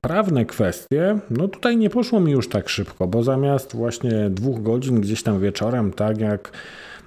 prawne 0.00 0.44
kwestie, 0.44 1.18
no 1.30 1.48
tutaj 1.48 1.76
nie 1.76 1.90
poszło 1.90 2.20
mi 2.20 2.32
już 2.32 2.48
tak 2.48 2.68
szybko, 2.68 3.06
bo 3.06 3.22
zamiast 3.22 3.76
właśnie 3.76 4.30
dwóch 4.30 4.62
godzin 4.62 5.00
gdzieś 5.00 5.22
tam 5.22 5.40
wieczorem, 5.40 5.92
tak 5.92 6.20
jak 6.20 6.48
e, 6.48 6.97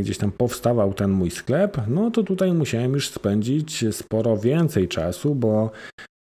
gdzieś 0.00 0.18
tam 0.18 0.32
powstawał 0.32 0.94
ten 0.94 1.10
mój 1.10 1.30
sklep, 1.30 1.76
no 1.88 2.10
to 2.10 2.22
tutaj 2.22 2.52
musiałem 2.52 2.92
już 2.92 3.10
spędzić 3.10 3.84
sporo 3.92 4.36
więcej 4.36 4.88
czasu, 4.88 5.34
bo 5.34 5.70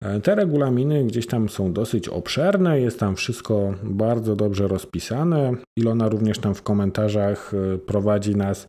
E, 0.05 0.21
te 0.21 0.35
regulaminy 0.35 1.05
gdzieś 1.05 1.27
tam 1.27 1.49
są 1.49 1.73
dosyć 1.73 2.09
obszerne, 2.09 2.81
jest 2.81 3.01
tam 3.01 3.17
wszystko 3.17 3.75
bardzo 3.83 4.37
dobrze 4.37 4.69
rozpisane. 4.69 5.53
Ilona 5.79 6.09
również 6.09 6.39
tam 6.39 6.55
w 6.55 6.63
komentarzach 6.63 7.53
e, 7.55 7.79
prowadzi 7.79 8.37
nas, 8.37 8.67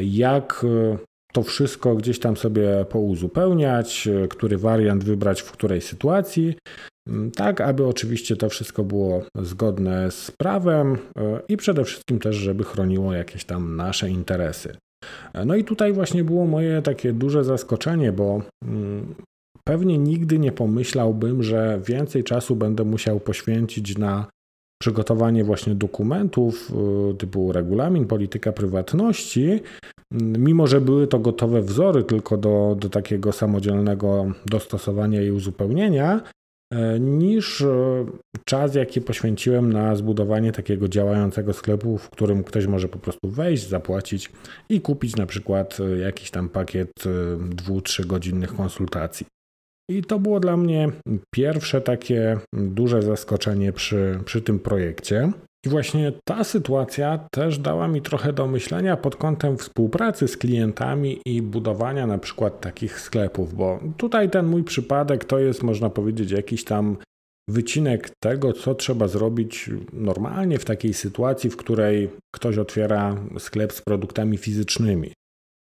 jak 0.00 0.64
e, 0.64 0.98
to 1.32 1.42
wszystko 1.42 1.94
gdzieś 1.94 2.18
tam 2.18 2.36
sobie 2.36 2.84
pouzupełniać, 2.88 4.08
który 4.30 4.58
wariant 4.58 5.04
wybrać 5.04 5.42
w 5.42 5.52
której 5.52 5.80
sytuacji, 5.80 6.54
tak 7.36 7.60
aby 7.60 7.86
oczywiście 7.86 8.36
to 8.36 8.48
wszystko 8.48 8.84
było 8.84 9.22
zgodne 9.34 10.10
z 10.10 10.30
prawem 10.30 10.98
i 11.48 11.56
przede 11.56 11.84
wszystkim 11.84 12.18
też, 12.18 12.36
żeby 12.36 12.64
chroniło 12.64 13.12
jakieś 13.12 13.44
tam 13.44 13.76
nasze 13.76 14.10
interesy. 14.10 14.76
No 15.44 15.54
i 15.54 15.64
tutaj 15.64 15.92
właśnie 15.92 16.24
było 16.24 16.46
moje 16.46 16.82
takie 16.82 17.12
duże 17.12 17.44
zaskoczenie, 17.44 18.12
bo 18.12 18.42
mm, 18.64 19.14
Pewnie 19.64 19.98
nigdy 19.98 20.38
nie 20.38 20.52
pomyślałbym, 20.52 21.42
że 21.42 21.80
więcej 21.84 22.24
czasu 22.24 22.56
będę 22.56 22.84
musiał 22.84 23.20
poświęcić 23.20 23.98
na 23.98 24.26
przygotowanie 24.82 25.44
właśnie 25.44 25.74
dokumentów 25.74 26.72
y, 27.10 27.14
typu 27.14 27.52
regulamin, 27.52 28.06
polityka 28.06 28.52
prywatności, 28.52 29.60
mimo 30.38 30.66
że 30.66 30.80
były 30.80 31.06
to 31.06 31.18
gotowe 31.18 31.62
wzory 31.62 32.04
tylko 32.04 32.36
do, 32.36 32.76
do 32.80 32.88
takiego 32.88 33.32
samodzielnego 33.32 34.32
dostosowania 34.46 35.22
i 35.22 35.30
uzupełnienia, 35.30 36.20
e, 36.72 37.00
niż 37.00 37.60
e, 37.60 38.06
czas, 38.44 38.74
jaki 38.74 39.00
poświęciłem 39.00 39.72
na 39.72 39.96
zbudowanie 39.96 40.52
takiego 40.52 40.88
działającego 40.88 41.52
sklepu, 41.52 41.98
w 41.98 42.10
którym 42.10 42.44
ktoś 42.44 42.66
może 42.66 42.88
po 42.88 42.98
prostu 42.98 43.28
wejść, 43.28 43.68
zapłacić 43.68 44.32
i 44.68 44.80
kupić 44.80 45.16
na 45.16 45.26
przykład 45.26 45.78
e, 45.80 45.98
jakiś 45.98 46.30
tam 46.30 46.48
pakiet 46.48 46.92
dwu-trzy 47.50 48.06
godzinnych 48.06 48.56
konsultacji. 48.56 49.26
I 49.90 50.02
to 50.02 50.18
było 50.18 50.40
dla 50.40 50.56
mnie 50.56 50.88
pierwsze 51.30 51.80
takie 51.80 52.38
duże 52.52 53.02
zaskoczenie 53.02 53.72
przy, 53.72 54.20
przy 54.24 54.42
tym 54.42 54.58
projekcie. 54.58 55.32
I 55.66 55.68
właśnie 55.68 56.12
ta 56.24 56.44
sytuacja 56.44 57.28
też 57.32 57.58
dała 57.58 57.88
mi 57.88 58.02
trochę 58.02 58.32
do 58.32 58.46
myślenia 58.46 58.96
pod 58.96 59.16
kątem 59.16 59.58
współpracy 59.58 60.28
z 60.28 60.36
klientami 60.36 61.20
i 61.26 61.42
budowania 61.42 62.06
na 62.06 62.18
przykład 62.18 62.60
takich 62.60 63.00
sklepów, 63.00 63.54
bo 63.54 63.80
tutaj 63.96 64.30
ten 64.30 64.46
mój 64.46 64.64
przypadek 64.64 65.24
to 65.24 65.38
jest, 65.38 65.62
można 65.62 65.90
powiedzieć, 65.90 66.30
jakiś 66.30 66.64
tam 66.64 66.96
wycinek 67.48 68.10
tego, 68.22 68.52
co 68.52 68.74
trzeba 68.74 69.08
zrobić 69.08 69.70
normalnie 69.92 70.58
w 70.58 70.64
takiej 70.64 70.94
sytuacji, 70.94 71.50
w 71.50 71.56
której 71.56 72.10
ktoś 72.34 72.58
otwiera 72.58 73.16
sklep 73.38 73.72
z 73.72 73.82
produktami 73.82 74.38
fizycznymi. 74.38 75.12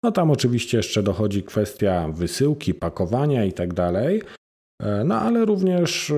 No 0.07 0.11
tam 0.11 0.31
oczywiście 0.31 0.77
jeszcze 0.77 1.03
dochodzi 1.03 1.43
kwestia 1.43 2.07
wysyłki, 2.13 2.73
pakowania 2.73 3.45
i 3.45 3.53
tak. 3.53 3.69
E, 3.79 5.03
no 5.03 5.15
ale 5.15 5.45
również 5.45 6.13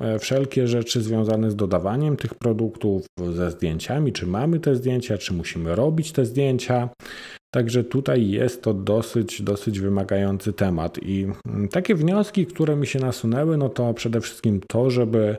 e, 0.00 0.18
wszelkie 0.18 0.68
rzeczy 0.68 1.02
związane 1.02 1.50
z 1.50 1.56
dodawaniem 1.56 2.16
tych 2.16 2.34
produktów, 2.34 3.06
ze 3.34 3.50
zdjęciami, 3.50 4.12
czy 4.12 4.26
mamy 4.26 4.60
te 4.60 4.74
zdjęcia, 4.74 5.18
czy 5.18 5.34
musimy 5.34 5.74
robić 5.74 6.12
te 6.12 6.24
zdjęcia. 6.24 6.88
Także 7.54 7.84
tutaj 7.84 8.30
jest 8.30 8.62
to 8.62 8.74
dosyć, 8.74 9.42
dosyć 9.42 9.80
wymagający 9.80 10.52
temat. 10.52 10.98
I 11.02 11.26
mm, 11.46 11.68
takie 11.68 11.94
wnioski, 11.94 12.46
które 12.46 12.76
mi 12.76 12.86
się 12.86 12.98
nasunęły, 12.98 13.56
no 13.56 13.68
to 13.68 13.94
przede 13.94 14.20
wszystkim 14.20 14.60
to, 14.68 14.90
żeby 14.90 15.36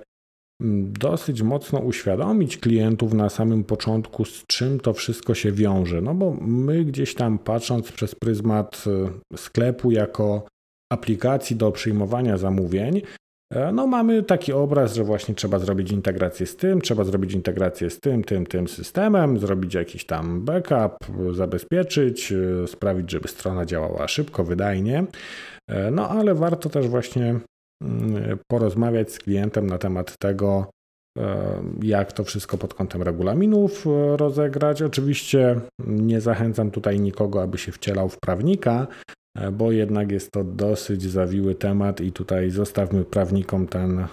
dosyć 1.00 1.42
mocno 1.42 1.80
uświadomić 1.80 2.58
klientów 2.58 3.14
na 3.14 3.30
samym 3.30 3.64
początku, 3.64 4.26
z 4.26 4.46
czym 4.48 4.80
to 4.80 4.94
wszystko 4.94 5.34
się 5.34 5.52
wiąże. 5.52 6.02
No 6.02 6.14
bo 6.14 6.38
my 6.42 6.86
gdzieś 6.86 7.16
tam 7.16 7.40
patrząc 7.40 7.92
przez 7.92 8.16
pryzmat 8.16 8.84
e, 8.88 9.38
sklepu 9.38 9.92
jako 9.92 10.46
aplikacji 10.92 11.56
do 11.56 11.72
przyjmowania 11.72 12.38
zamówień, 12.38 13.02
e, 13.54 13.72
no 13.72 13.88
mamy 13.88 14.24
taki 14.24 14.54
obraz, 14.54 14.94
że 14.96 15.04
właśnie 15.04 15.36
trzeba 15.36 15.60
zrobić 15.60 15.92
integrację 15.92 16.46
z 16.46 16.56
tym, 16.56 16.82
trzeba 16.82 17.04
zrobić 17.04 17.34
integrację 17.34 17.90
z 17.90 18.00
tym, 18.00 18.24
tym, 18.24 18.46
tym 18.46 18.68
systemem, 18.68 19.40
zrobić 19.40 19.74
jakiś 19.74 20.06
tam 20.06 20.46
backup, 20.46 20.98
zabezpieczyć, 21.34 22.32
e, 22.32 22.68
sprawić, 22.68 23.12
żeby 23.12 23.28
strona 23.28 23.66
działała 23.66 24.08
szybko, 24.08 24.44
wydajnie. 24.44 25.06
No 25.92 26.10
ale 26.10 26.36
warto 26.36 26.70
też 26.70 26.88
właśnie 26.88 27.40
porozmawiać 28.48 29.12
z 29.12 29.20
klientem 29.20 29.68
na 29.68 29.78
temat 29.78 30.18
tego, 30.18 30.70
e, 31.18 31.64
jak 31.82 32.14
to 32.14 32.24
wszystko 32.24 32.58
pod 32.58 32.74
kątem 32.74 33.02
regulaminów 33.02 33.88
e, 33.88 34.18
rozegrać. 34.18 34.82
Oczywiście 34.82 35.60
nie 35.88 36.22
zachęcam 36.22 36.72
tutaj 36.72 37.00
nikogo, 37.00 37.42
aby 37.42 37.58
się 37.58 37.72
wcielał 37.72 38.10
w 38.10 38.20
prawnika, 38.20 38.88
E, 39.38 39.52
bo 39.52 39.72
jednak 39.72 40.12
jest 40.12 40.32
to 40.32 40.44
dosyć 40.44 41.04
zawiły 41.04 41.56
temat 41.56 42.02
i 42.02 42.12
tutaj 42.12 42.50
zostawmy 42.50 43.06
prawnikom 43.06 43.68
ten, 43.68 44.08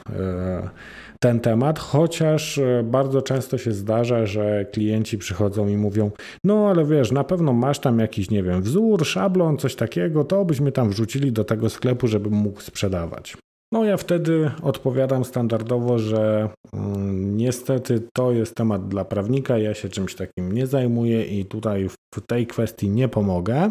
ten 1.21 1.41
temat, 1.41 1.79
chociaż 1.79 2.61
bardzo 2.85 3.23
często 3.23 3.59
się 3.59 3.73
zdarza, 3.73 4.27
że 4.27 4.65
klienci 4.73 5.19
przychodzą 5.19 5.69
i 5.69 5.77
mówią, 5.77 6.11
no 6.45 6.69
ale 6.69 6.85
wiesz, 6.85 7.13
na 7.13 7.25
pewno 7.25 7.53
masz 7.53 7.79
tam 7.79 7.99
jakiś, 7.99 8.31
nie 8.31 8.43
wiem, 8.43 8.63
wzór, 8.63 9.07
szablon, 9.07 9.57
coś 9.57 9.75
takiego, 9.75 10.25
to 10.25 10.45
byśmy 10.45 10.73
tam 10.73 10.91
wrzucili 10.91 11.33
do 11.33 11.45
tego 11.45 11.71
sklepu, 11.71 12.09
żeby 12.09 12.31
mógł 12.31 12.61
sprzedawać. 12.61 13.37
No 13.73 13.85
ja 13.85 13.97
wtedy 13.97 14.51
odpowiadam 14.63 15.25
standardowo, 15.25 15.99
że 15.99 16.49
mm, 16.73 17.37
niestety 17.37 18.09
to 18.15 18.33
jest 18.33 18.55
temat 18.55 18.89
dla 18.89 19.05
prawnika, 19.05 19.59
ja 19.59 19.75
się 19.75 19.89
czymś 19.89 20.15
takim 20.15 20.53
nie 20.53 20.67
zajmuję 20.67 21.25
i 21.41 21.45
tutaj 21.45 21.89
w 22.15 22.21
tej 22.27 22.47
kwestii 22.47 22.89
nie 22.89 23.09
pomogę. 23.09 23.71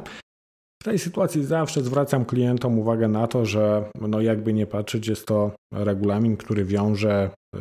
W 0.81 0.85
tej 0.85 0.99
sytuacji 0.99 1.45
zawsze 1.45 1.81
zwracam 1.81 2.25
klientom 2.25 2.79
uwagę 2.79 3.07
na 3.07 3.27
to, 3.27 3.45
że 3.45 3.89
no 4.01 4.21
jakby 4.21 4.53
nie 4.53 4.67
patrzeć, 4.67 5.07
jest 5.07 5.25
to 5.27 5.51
regulamin, 5.73 6.37
który 6.37 6.65
wiąże 6.65 7.29
y, 7.55 7.59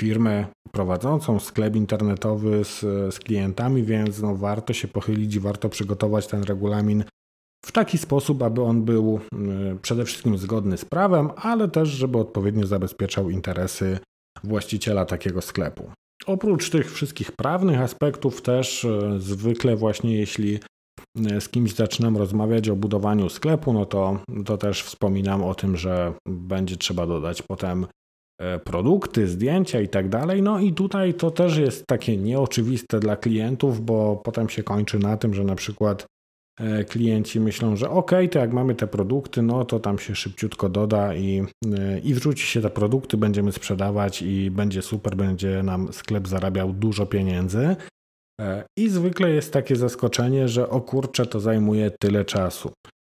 firmę 0.00 0.46
prowadzącą 0.72 1.40
sklep 1.40 1.76
internetowy 1.76 2.64
z, 2.64 2.80
z 3.14 3.18
klientami, 3.18 3.82
więc 3.82 4.22
no 4.22 4.36
warto 4.36 4.72
się 4.72 4.88
pochylić 4.88 5.34
i 5.34 5.40
warto 5.40 5.68
przygotować 5.68 6.26
ten 6.26 6.42
regulamin 6.42 7.04
w 7.66 7.72
taki 7.72 7.98
sposób, 7.98 8.42
aby 8.42 8.62
on 8.62 8.82
był 8.82 9.20
y, 9.72 9.76
przede 9.82 10.04
wszystkim 10.04 10.38
zgodny 10.38 10.78
z 10.78 10.84
prawem, 10.84 11.30
ale 11.36 11.68
też, 11.68 11.88
żeby 11.88 12.18
odpowiednio 12.18 12.66
zabezpieczał 12.66 13.30
interesy 13.30 13.98
właściciela 14.44 15.04
takiego 15.04 15.42
sklepu. 15.42 15.90
Oprócz 16.26 16.70
tych 16.70 16.92
wszystkich 16.92 17.32
prawnych 17.32 17.80
aspektów, 17.80 18.42
też 18.42 18.84
y, 18.84 19.20
zwykle, 19.20 19.76
właśnie 19.76 20.16
jeśli 20.16 20.58
z 21.40 21.48
kimś 21.48 21.74
zaczynam 21.74 22.16
rozmawiać 22.16 22.68
o 22.68 22.76
budowaniu 22.76 23.28
sklepu, 23.28 23.72
no 23.72 23.86
to, 23.86 24.18
to 24.44 24.58
też 24.58 24.82
wspominam 24.82 25.44
o 25.44 25.54
tym, 25.54 25.76
że 25.76 26.12
będzie 26.28 26.76
trzeba 26.76 27.06
dodać 27.06 27.42
potem 27.42 27.86
e, 28.40 28.58
produkty, 28.58 29.28
zdjęcia 29.28 29.80
i 29.80 29.88
tak 29.88 30.08
dalej. 30.08 30.42
No 30.42 30.58
i 30.58 30.72
tutaj 30.72 31.14
to 31.14 31.30
też 31.30 31.56
jest 31.56 31.86
takie 31.86 32.16
nieoczywiste 32.16 33.00
dla 33.00 33.16
klientów, 33.16 33.84
bo 33.84 34.16
potem 34.24 34.48
się 34.48 34.62
kończy 34.62 34.98
na 34.98 35.16
tym, 35.16 35.34
że 35.34 35.44
na 35.44 35.54
przykład 35.54 36.02
e, 36.02 36.06
klienci 36.88 37.40
myślą, 37.40 37.76
że 37.76 37.90
ok, 37.90 38.10
to 38.30 38.38
jak 38.38 38.52
mamy 38.52 38.74
te 38.74 38.86
produkty, 38.86 39.42
no 39.42 39.64
to 39.64 39.80
tam 39.80 39.98
się 39.98 40.14
szybciutko 40.14 40.68
doda 40.68 41.14
i, 41.14 41.44
e, 41.78 41.98
i 41.98 42.14
wrzuci 42.14 42.46
się 42.46 42.60
te 42.60 42.70
produkty, 42.70 43.16
będziemy 43.16 43.52
sprzedawać 43.52 44.22
i 44.22 44.50
będzie 44.50 44.82
super, 44.82 45.16
będzie 45.16 45.62
nam 45.62 45.92
sklep 45.92 46.28
zarabiał 46.28 46.72
dużo 46.72 47.06
pieniędzy. 47.06 47.76
E, 48.40 48.64
I 48.78 48.88
zwykle 48.88 49.30
jest 49.30 49.52
takie 49.52 49.76
zaskoczenie, 49.76 50.48
że 50.48 50.68
o 50.68 50.80
kurczę, 50.80 51.26
to 51.26 51.40
zajmuje 51.40 51.90
tyle 52.00 52.24
czasu. 52.24 52.72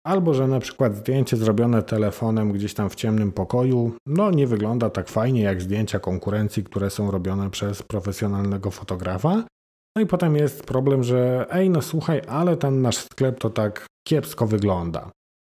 Albo 0.06 0.34
że 0.34 0.48
na 0.48 0.60
przykład 0.60 0.96
zdjęcie 0.96 1.36
zrobione 1.36 1.82
telefonem 1.82 2.52
gdzieś 2.52 2.74
tam 2.74 2.90
w 2.90 2.94
ciemnym 2.94 3.32
pokoju, 3.32 3.92
no 4.06 4.30
nie 4.30 4.46
wygląda 4.46 4.90
tak 4.90 5.08
fajnie 5.08 5.42
jak 5.42 5.62
zdjęcia 5.62 6.00
konkurencji, 6.00 6.64
które 6.64 6.90
są 6.90 7.10
robione 7.10 7.50
przez 7.50 7.82
profesjonalnego 7.82 8.70
fotografa. 8.70 9.44
No 9.96 10.02
i 10.02 10.06
potem 10.06 10.36
jest 10.36 10.64
problem, 10.64 11.02
że 11.02 11.46
ej, 11.50 11.70
no 11.70 11.82
słuchaj, 11.82 12.22
ale 12.28 12.56
ten 12.56 12.82
nasz 12.82 12.96
sklep 12.96 13.38
to 13.38 13.50
tak 13.50 13.86
kiepsko 14.08 14.46
wygląda. 14.46 15.10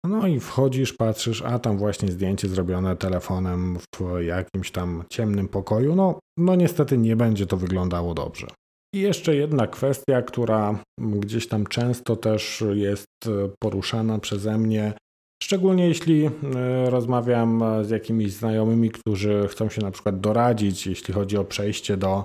No 0.07 0.27
i 0.27 0.39
wchodzisz, 0.39 0.93
patrzysz, 0.93 1.41
a 1.41 1.59
tam 1.59 1.77
właśnie 1.77 2.11
zdjęcie 2.11 2.47
zrobione 2.47 2.95
telefonem 2.95 3.77
w 3.95 4.21
jakimś 4.21 4.71
tam 4.71 5.03
ciemnym 5.09 5.47
pokoju. 5.47 5.95
No, 5.95 6.19
no 6.37 6.55
niestety 6.55 6.97
nie 6.97 7.15
będzie 7.15 7.47
to 7.47 7.57
wyglądało 7.57 8.13
dobrze. 8.13 8.47
I 8.95 8.99
jeszcze 8.99 9.35
jedna 9.35 9.67
kwestia, 9.67 10.21
która 10.21 10.79
gdzieś 10.99 11.47
tam 11.47 11.67
często 11.67 12.15
też 12.15 12.63
jest 12.73 13.07
poruszana 13.59 14.19
przeze 14.19 14.57
mnie, 14.57 14.93
szczególnie 15.43 15.87
jeśli 15.87 16.25
e, 16.25 16.31
rozmawiam 16.89 17.63
z 17.81 17.89
jakimiś 17.89 18.33
znajomymi, 18.33 18.89
którzy 18.91 19.47
chcą 19.47 19.69
się 19.69 19.81
na 19.81 19.91
przykład 19.91 20.19
doradzić, 20.19 20.87
jeśli 20.87 21.13
chodzi 21.13 21.37
o 21.37 21.43
przejście 21.43 21.97
do, 21.97 22.17
e, 22.17 22.23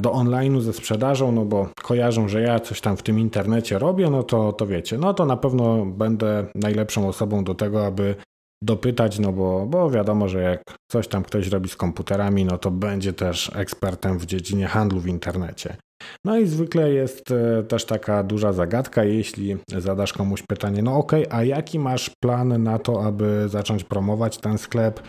do 0.00 0.10
online'u 0.10 0.60
ze 0.60 0.72
sprzedażą, 0.72 1.32
no 1.32 1.44
bo 1.44 1.68
kojarzą, 1.82 2.28
że 2.28 2.42
ja 2.42 2.60
coś 2.60 2.80
tam 2.80 2.96
w 2.96 3.02
tym 3.02 3.18
internecie 3.18 3.78
robię, 3.78 4.10
no 4.10 4.22
to, 4.22 4.52
to 4.52 4.66
wiecie, 4.66 4.98
no 4.98 5.14
to 5.14 5.26
na 5.26 5.36
pewno 5.36 5.86
będę 5.86 6.46
najlepszą 6.54 7.08
osobą 7.08 7.44
do 7.44 7.54
tego, 7.54 7.86
aby 7.86 8.14
dopytać, 8.62 9.18
no 9.18 9.32
bo, 9.32 9.66
bo 9.66 9.90
wiadomo, 9.90 10.28
że 10.28 10.42
jak 10.42 10.62
coś 10.90 11.08
tam 11.08 11.22
ktoś 11.22 11.48
robi 11.48 11.68
z 11.68 11.76
komputerami, 11.76 12.44
no 12.44 12.58
to 12.58 12.70
będzie 12.70 13.12
też 13.12 13.50
ekspertem 13.54 14.18
w 14.18 14.26
dziedzinie 14.26 14.66
handlu 14.66 15.00
w 15.00 15.06
internecie. 15.06 15.76
No 16.24 16.38
i 16.38 16.46
zwykle 16.46 16.92
jest 16.92 17.30
e, 17.30 17.62
też 17.62 17.84
taka 17.84 18.22
duża 18.22 18.52
zagadka, 18.52 19.04
jeśli 19.04 19.56
zadasz 19.78 20.12
komuś 20.12 20.42
pytanie, 20.42 20.82
no 20.82 20.96
ok, 20.96 21.12
a 21.30 21.44
jaki 21.44 21.78
masz 21.78 22.10
plan 22.22 22.62
na 22.62 22.78
to, 22.78 23.04
aby 23.04 23.48
zacząć 23.48 23.84
promować 23.84 24.38
ten 24.38 24.58
sklep? 24.58 25.00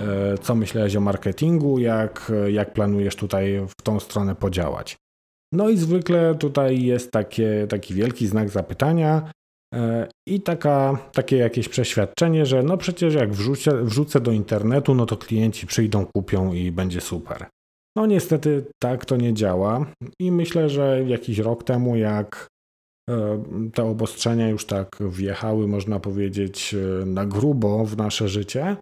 E, 0.00 0.38
co 0.38 0.54
myślałeś 0.54 0.96
o 0.96 1.00
marketingu? 1.00 1.78
Jak, 1.78 2.32
jak 2.48 2.72
planujesz 2.72 3.16
tutaj 3.16 3.60
w 3.78 3.82
tą 3.82 4.00
stronę 4.00 4.34
podziałać? 4.34 4.96
No 5.52 5.68
i 5.68 5.76
zwykle 5.76 6.34
tutaj 6.34 6.82
jest 6.82 7.12
takie, 7.12 7.66
taki 7.68 7.94
wielki 7.94 8.26
znak 8.26 8.50
zapytania, 8.50 9.30
E, 9.74 10.08
I 10.28 10.40
taka, 10.40 10.98
takie 11.12 11.36
jakieś 11.36 11.68
przeświadczenie, 11.68 12.46
że 12.46 12.62
no 12.62 12.76
przecież 12.76 13.14
jak 13.14 13.32
wrzucę, 13.32 13.84
wrzucę 13.84 14.20
do 14.20 14.32
internetu, 14.32 14.94
no 14.94 15.06
to 15.06 15.16
klienci 15.16 15.66
przyjdą, 15.66 16.06
kupią 16.16 16.52
i 16.52 16.72
będzie 16.72 17.00
super. 17.00 17.46
No 17.96 18.06
niestety 18.06 18.64
tak 18.82 19.04
to 19.04 19.16
nie 19.16 19.34
działa 19.34 19.86
i 20.20 20.32
myślę, 20.32 20.70
że 20.70 21.04
jakiś 21.06 21.38
rok 21.38 21.64
temu, 21.64 21.96
jak 21.96 22.46
e, 23.10 23.42
te 23.74 23.84
obostrzenia 23.84 24.48
już 24.48 24.66
tak 24.66 24.98
wjechały, 25.00 25.68
można 25.68 26.00
powiedzieć, 26.00 26.74
e, 26.74 27.06
na 27.06 27.26
grubo 27.26 27.84
w 27.84 27.96
nasze 27.96 28.28
życie, 28.28 28.76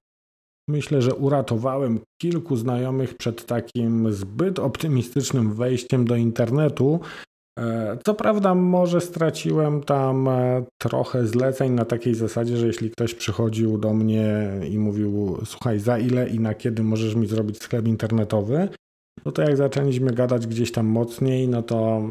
myślę, 0.68 1.03
że 1.03 1.14
uratowałem 1.14 2.01
kilku 2.22 2.57
znajomych 2.57 3.14
przed 3.16 3.46
takim 3.46 4.12
zbyt 4.12 4.59
optymistycznym 4.59 5.55
wejściem 5.55 6.05
do 6.05 6.16
internetu. 6.16 7.01
E, 7.59 7.98
co 8.07 8.14
prawda, 8.14 8.55
może 8.55 9.01
straciłem 9.01 9.83
tam 9.83 10.29
trochę 10.83 11.27
zleceń 11.27 11.72
na 11.72 11.85
takiej 11.85 12.14
zasadzie, 12.14 12.57
że 12.57 12.66
jeśli 12.66 12.90
ktoś 12.90 13.14
przychodził 13.14 13.79
do 13.79 13.94
mnie 13.94 14.51
i 14.70 14.79
mówił: 14.79 15.38
Słuchaj, 15.44 15.79
za 15.79 15.98
ile 15.98 16.29
i 16.29 16.40
na 16.40 16.55
kiedy 16.55 16.83
możesz 16.83 17.14
mi 17.14 17.27
zrobić 17.27 17.62
sklep 17.62 17.87
internetowy, 17.87 18.68
no 19.25 19.33
to 19.33 19.42
jak 19.42 19.57
zaczęliśmy 19.57 20.12
gadać 20.12 20.46
gdzieś 20.46 20.72
tam 20.72 20.87
mocniej, 20.87 21.48
no 21.48 21.62
to 21.62 22.03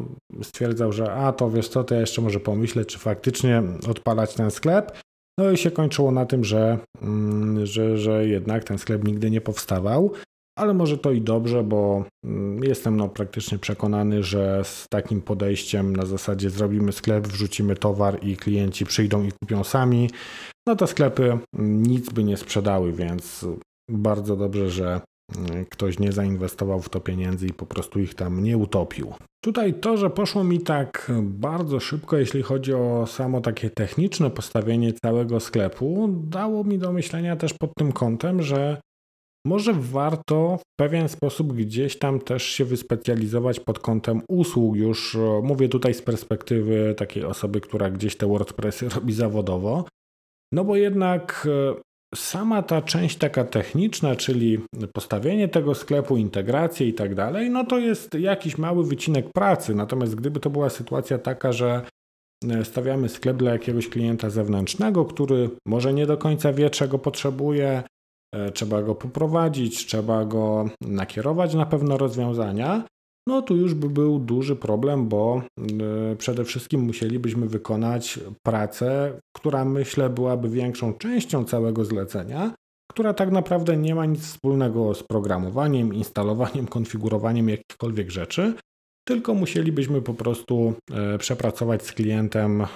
stwierdzał, 0.42 0.92
że 0.92 1.12
a 1.12 1.32
to 1.32 1.50
wiesz 1.50 1.68
co, 1.68 1.84
to 1.84 1.94
ja 1.94 2.00
jeszcze 2.00 2.22
może 2.22 2.40
pomyśleć, 2.40 2.88
czy 2.88 2.98
faktycznie 2.98 3.62
odpalać 3.90 4.34
ten 4.34 4.50
sklep. 4.50 4.98
No 5.38 5.50
i 5.50 5.56
się 5.56 5.70
kończyło 5.70 6.10
na 6.10 6.26
tym, 6.26 6.44
że, 6.44 6.78
mm, 7.02 7.66
że, 7.66 7.98
że 7.98 8.26
jednak 8.26 8.64
ten 8.64 8.78
sklep 8.78 9.04
nigdy 9.04 9.30
nie 9.30 9.40
powstawał 9.40 10.12
ale 10.58 10.74
może 10.74 10.98
to 10.98 11.10
i 11.10 11.20
dobrze, 11.20 11.64
bo 11.64 12.04
mm, 12.24 12.64
jestem 12.64 12.96
no 12.96 13.08
praktycznie 13.08 13.58
przekonany, 13.58 14.22
że 14.22 14.64
z 14.64 14.86
takim 14.88 15.22
podejściem 15.22 15.96
na 15.96 16.06
zasadzie 16.06 16.50
zrobimy 16.50 16.92
sklep, 16.92 17.26
wrzucimy 17.26 17.76
towar 17.76 18.24
i 18.24 18.36
klienci 18.36 18.86
przyjdą 18.86 19.24
i 19.24 19.32
kupią 19.42 19.64
sami, 19.64 20.10
no 20.66 20.76
to 20.76 20.86
sklepy 20.86 21.38
nic 21.58 22.10
by 22.12 22.24
nie 22.24 22.36
sprzedały, 22.36 22.92
więc 22.92 23.46
bardzo 23.90 24.36
dobrze, 24.36 24.70
że 24.70 25.00
ktoś 25.70 25.98
nie 25.98 26.12
zainwestował 26.12 26.80
w 26.80 26.88
to 26.88 27.00
pieniędzy 27.00 27.46
i 27.46 27.52
po 27.52 27.66
prostu 27.66 28.00
ich 28.00 28.14
tam 28.14 28.42
nie 28.42 28.58
utopił. 28.58 29.14
Tutaj 29.44 29.74
to, 29.74 29.96
że 29.96 30.10
poszło 30.10 30.44
mi 30.44 30.60
tak 30.60 31.12
bardzo 31.22 31.80
szybko, 31.80 32.16
jeśli 32.16 32.42
chodzi 32.42 32.74
o 32.74 33.06
samo 33.06 33.40
takie 33.40 33.70
techniczne 33.70 34.30
postawienie 34.30 34.92
całego 34.92 35.40
sklepu, 35.40 36.08
dało 36.24 36.64
mi 36.64 36.78
do 36.78 36.92
myślenia 36.92 37.36
też 37.36 37.54
pod 37.54 37.74
tym 37.74 37.92
kątem, 37.92 38.42
że 38.42 38.80
może 39.46 39.72
warto 39.72 40.58
w 40.58 40.76
pewien 40.80 41.08
sposób 41.08 41.52
gdzieś 41.52 41.98
tam 41.98 42.20
też 42.20 42.42
się 42.42 42.64
wyspecjalizować 42.64 43.60
pod 43.60 43.78
kątem 43.78 44.22
usług. 44.28 44.76
Już 44.76 45.14
e, 45.14 45.40
mówię 45.42 45.68
tutaj 45.68 45.94
z 45.94 46.02
perspektywy 46.02 46.94
takiej 46.96 47.24
osoby, 47.24 47.60
która 47.60 47.90
gdzieś 47.90 48.16
te 48.16 48.26
WordPressy 48.26 48.88
robi 48.94 49.12
zawodowo. 49.12 49.84
No 50.52 50.64
bo 50.64 50.76
jednak 50.76 51.48
e, 51.50 51.80
sama 52.14 52.62
ta 52.62 52.82
część 52.82 53.16
taka 53.16 53.44
techniczna, 53.44 54.16
czyli 54.16 54.58
postawienie 54.92 55.48
tego 55.48 55.74
sklepu, 55.74 56.16
integrację 56.16 56.88
i 56.88 56.94
tak 56.94 57.14
dalej, 57.14 57.50
no 57.50 57.64
to 57.64 57.78
jest 57.78 58.14
jakiś 58.14 58.58
mały 58.58 58.84
wycinek 58.86 59.32
pracy. 59.32 59.74
Natomiast 59.74 60.14
gdyby 60.14 60.40
to 60.40 60.50
była 60.50 60.70
sytuacja 60.70 61.18
taka, 61.18 61.52
że 61.52 61.82
e, 62.50 62.64
stawiamy 62.64 63.08
sklep 63.08 63.36
dla 63.36 63.52
jakiegoś 63.52 63.88
klienta 63.88 64.30
zewnętrznego, 64.30 65.04
który 65.04 65.50
może 65.66 65.94
nie 65.94 66.06
do 66.06 66.16
końca 66.16 66.52
wie, 66.52 66.70
czego 66.70 66.98
potrzebuje, 66.98 67.82
E, 68.34 68.50
trzeba 68.50 68.82
go 68.82 68.94
poprowadzić, 68.94 69.86
trzeba 69.86 70.24
go 70.24 70.68
nakierować 70.80 71.54
na 71.54 71.66
pewne 71.66 71.98
rozwiązania, 71.98 72.84
no 73.26 73.42
tu 73.42 73.56
już 73.56 73.74
by 73.74 73.88
był 73.88 74.18
duży 74.18 74.56
problem, 74.56 75.08
bo 75.08 75.42
e, 76.12 76.16
przede 76.16 76.44
wszystkim 76.44 76.80
musielibyśmy 76.80 77.46
wykonać 77.46 78.20
pracę, 78.42 79.20
która 79.36 79.64
myślę 79.64 80.10
byłaby 80.10 80.48
większą 80.48 80.94
częścią 80.94 81.44
całego 81.44 81.84
zlecenia, 81.84 82.54
która 82.90 83.14
tak 83.14 83.30
naprawdę 83.30 83.76
nie 83.76 83.94
ma 83.94 84.06
nic 84.06 84.20
wspólnego 84.20 84.94
z 84.94 85.02
programowaniem, 85.02 85.94
instalowaniem, 85.94 86.66
konfigurowaniem 86.76 87.48
jakichkolwiek 87.48 88.10
rzeczy, 88.10 88.54
tylko 89.08 89.34
musielibyśmy 89.34 90.02
po 90.02 90.14
prostu 90.14 90.74
e, 90.90 91.18
przepracować 91.18 91.82
z 91.82 91.92
klientem 91.92 92.60
e, 92.60 92.66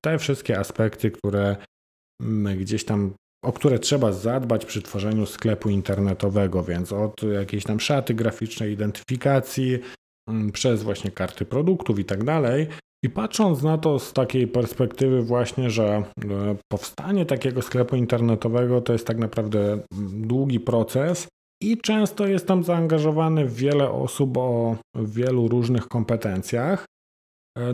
te 0.00 0.18
wszystkie 0.18 0.58
aspekty, 0.58 1.10
które 1.10 1.56
gdzieś 2.56 2.84
tam 2.84 3.14
o 3.44 3.52
które 3.52 3.78
trzeba 3.78 4.12
zadbać 4.12 4.64
przy 4.64 4.82
tworzeniu 4.82 5.26
sklepu 5.26 5.70
internetowego, 5.70 6.62
więc 6.62 6.92
od 6.92 7.22
jakiejś 7.22 7.64
tam 7.64 7.80
szaty 7.80 8.14
graficznej, 8.14 8.72
identyfikacji, 8.72 9.78
przez 10.52 10.82
właśnie 10.82 11.10
karty 11.10 11.44
produktów 11.44 11.98
i 11.98 12.04
tak 12.04 12.24
dalej. 12.24 12.66
I 13.04 13.10
patrząc 13.10 13.62
na 13.62 13.78
to 13.78 13.98
z 13.98 14.12
takiej 14.12 14.48
perspektywy 14.48 15.22
właśnie, 15.22 15.70
że 15.70 15.84
e, 15.86 16.02
powstanie 16.72 17.26
takiego 17.26 17.62
sklepu 17.62 17.96
internetowego 17.96 18.80
to 18.80 18.92
jest 18.92 19.06
tak 19.06 19.18
naprawdę 19.18 19.78
długi 20.12 20.60
proces 20.60 21.28
i 21.62 21.78
często 21.78 22.26
jest 22.26 22.46
tam 22.46 22.64
zaangażowany 22.64 23.48
wiele 23.48 23.90
osób 23.90 24.36
o 24.36 24.76
wielu 24.94 25.48
różnych 25.48 25.88
kompetencjach, 25.88 26.84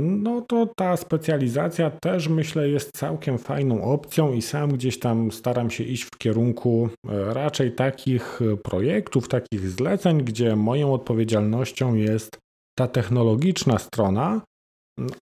no 0.01 0.41
to 0.41 0.67
ta 0.77 0.97
specjalizacja 0.97 1.91
też 1.91 2.29
myślę 2.29 2.69
jest 2.69 2.91
całkiem 2.97 3.39
fajną 3.39 3.85
opcją 3.85 4.33
i 4.33 4.43
sam 4.43 4.71
gdzieś 4.71 4.99
tam 4.99 5.33
staram 5.33 5.71
się 5.71 5.85
iść 5.85 6.03
w 6.03 6.19
kierunku 6.19 6.89
e, 7.09 7.35
raczej 7.35 7.73
takich 7.73 8.41
projektów, 8.63 9.29
takich 9.29 9.69
zleceń, 9.69 10.23
gdzie 10.23 10.57
moją 10.57 10.93
odpowiedzialnością 10.95 11.95
jest 11.95 12.39
ta 12.79 12.89
technologiczna 12.89 13.79
strona, 13.79 14.41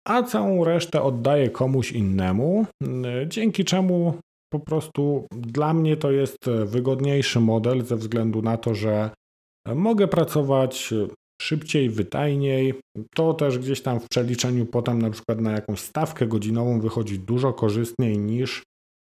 a 0.07 0.23
całą 0.23 0.65
resztę 0.65 1.03
oddaję 1.03 1.51
komuś 1.51 1.93
innemu, 1.93 2.67
dzięki 3.27 3.65
czemu 3.65 4.15
po 4.53 4.61
prostu 4.61 5.27
dla 5.31 5.75
mnie 5.75 5.97
to 5.97 6.11
jest 6.11 6.39
wygodniejszy 6.65 7.41
model 7.41 7.85
ze 7.85 7.97
względu 7.97 8.43
na 8.43 8.57
to, 8.57 8.75
że 8.75 9.11
mogę 9.75 10.09
pracować 10.09 10.95
szybciej, 11.43 11.91
wydajniej. 11.91 12.75
To 13.15 13.35
też 13.35 13.59
gdzieś 13.59 13.83
tam 13.83 14.01
w 14.01 14.09
przeliczeniu 14.09 14.67
potem 14.67 15.03
na 15.03 15.11
przykład 15.11 15.41
na 15.41 15.53
jakąś 15.53 15.81
stawkę 15.81 16.27
godzinową 16.27 16.81
wychodzi 16.81 17.19
dużo 17.19 17.53
korzystniej 17.53 18.19
niż 18.19 18.63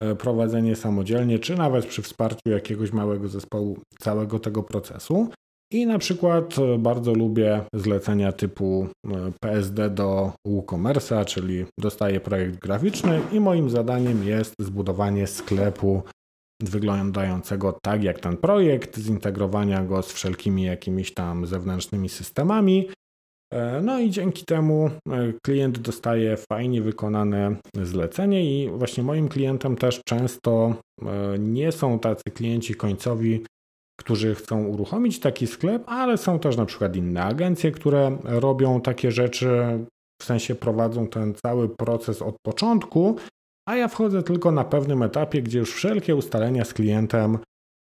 e, 0.03 0.15
prowadzenie 0.15 0.75
samodzielnie, 0.75 1.39
czy 1.39 1.55
nawet 1.55 1.86
przy 1.86 2.01
wsparciu 2.01 2.49
jakiegoś 2.49 2.91
małego 2.91 3.27
zespołu 3.27 3.77
całego 3.99 4.39
tego 4.39 4.63
procesu. 4.63 5.29
I 5.71 5.86
na 5.86 5.99
przykład 5.99 6.60
e, 6.60 6.77
bardzo 6.77 7.13
lubię 7.13 7.62
zlecenia 7.73 8.31
typu 8.31 8.88
e, 9.07 9.31
PSD 9.39 9.89
do 9.89 10.31
WooCommerce'a, 10.47 11.25
czyli 11.25 11.65
dostaję 11.79 12.19
projekt 12.19 12.60
graficzny 12.60 13.21
i 13.31 13.39
moim 13.39 13.69
zadaniem 13.69 14.23
jest 14.23 14.53
zbudowanie 14.60 15.27
sklepu 15.27 16.03
wyglądającego 16.63 17.80
tak 17.84 18.04
jak 18.04 18.19
ten 18.19 18.38
projekt, 18.38 19.00
zintegrowania 19.00 19.84
go 19.84 20.02
z 20.02 20.12
wszelkimi 20.13 20.63
jakimiś 20.63 21.13
tam 21.13 21.45
zewnętrznymi 21.45 22.10
systemami. 22.10 22.89
E, 23.54 23.82
no 23.82 24.00
i 24.00 24.10
dzięki 24.10 24.45
temu 24.45 24.89
klient 25.45 25.80
dostaje 25.80 26.38
fajnie 26.38 26.82
wykonane 26.82 27.56
zlecenie 27.82 28.63
i 28.63 28.69
właśnie 28.69 29.04
moim 29.04 29.30
klientem 29.30 29.76
też 29.76 30.02
często 30.06 30.76
nie 31.39 31.71
są 31.71 32.00
tacy 32.00 32.24
klienci 32.24 32.76
końcowi, 32.76 33.45
którzy 34.00 34.36
chcą 34.36 34.65
uruchomić 34.65 35.19
taki 35.19 35.47
sklep, 35.47 35.84
ale 35.86 36.17
są 36.17 36.39
też 36.39 36.58
na 36.58 36.65
przykład 36.65 36.95
inne 36.95 37.24
agencje, 37.24 37.71
które 37.71 38.17
robią 38.24 38.82
takie 38.82 39.12
rzeczy, 39.12 39.50
w 40.21 40.26
sensie 40.26 40.56
prowadzą 40.56 41.08
ten 41.08 41.34
cały 41.45 41.69
proces 41.69 42.21
od 42.21 42.36
początku, 42.45 43.15
a 43.71 43.75
ja 43.75 43.88
wchodzę 43.88 44.23
tylko 44.23 44.51
na 44.51 44.63
pewnym 44.63 45.03
etapie, 45.03 45.41
gdzie 45.41 45.60
już 45.60 45.73
wszelkie 45.73 46.15
ustalenia 46.15 46.65
z 46.65 46.73
klientem 46.73 47.38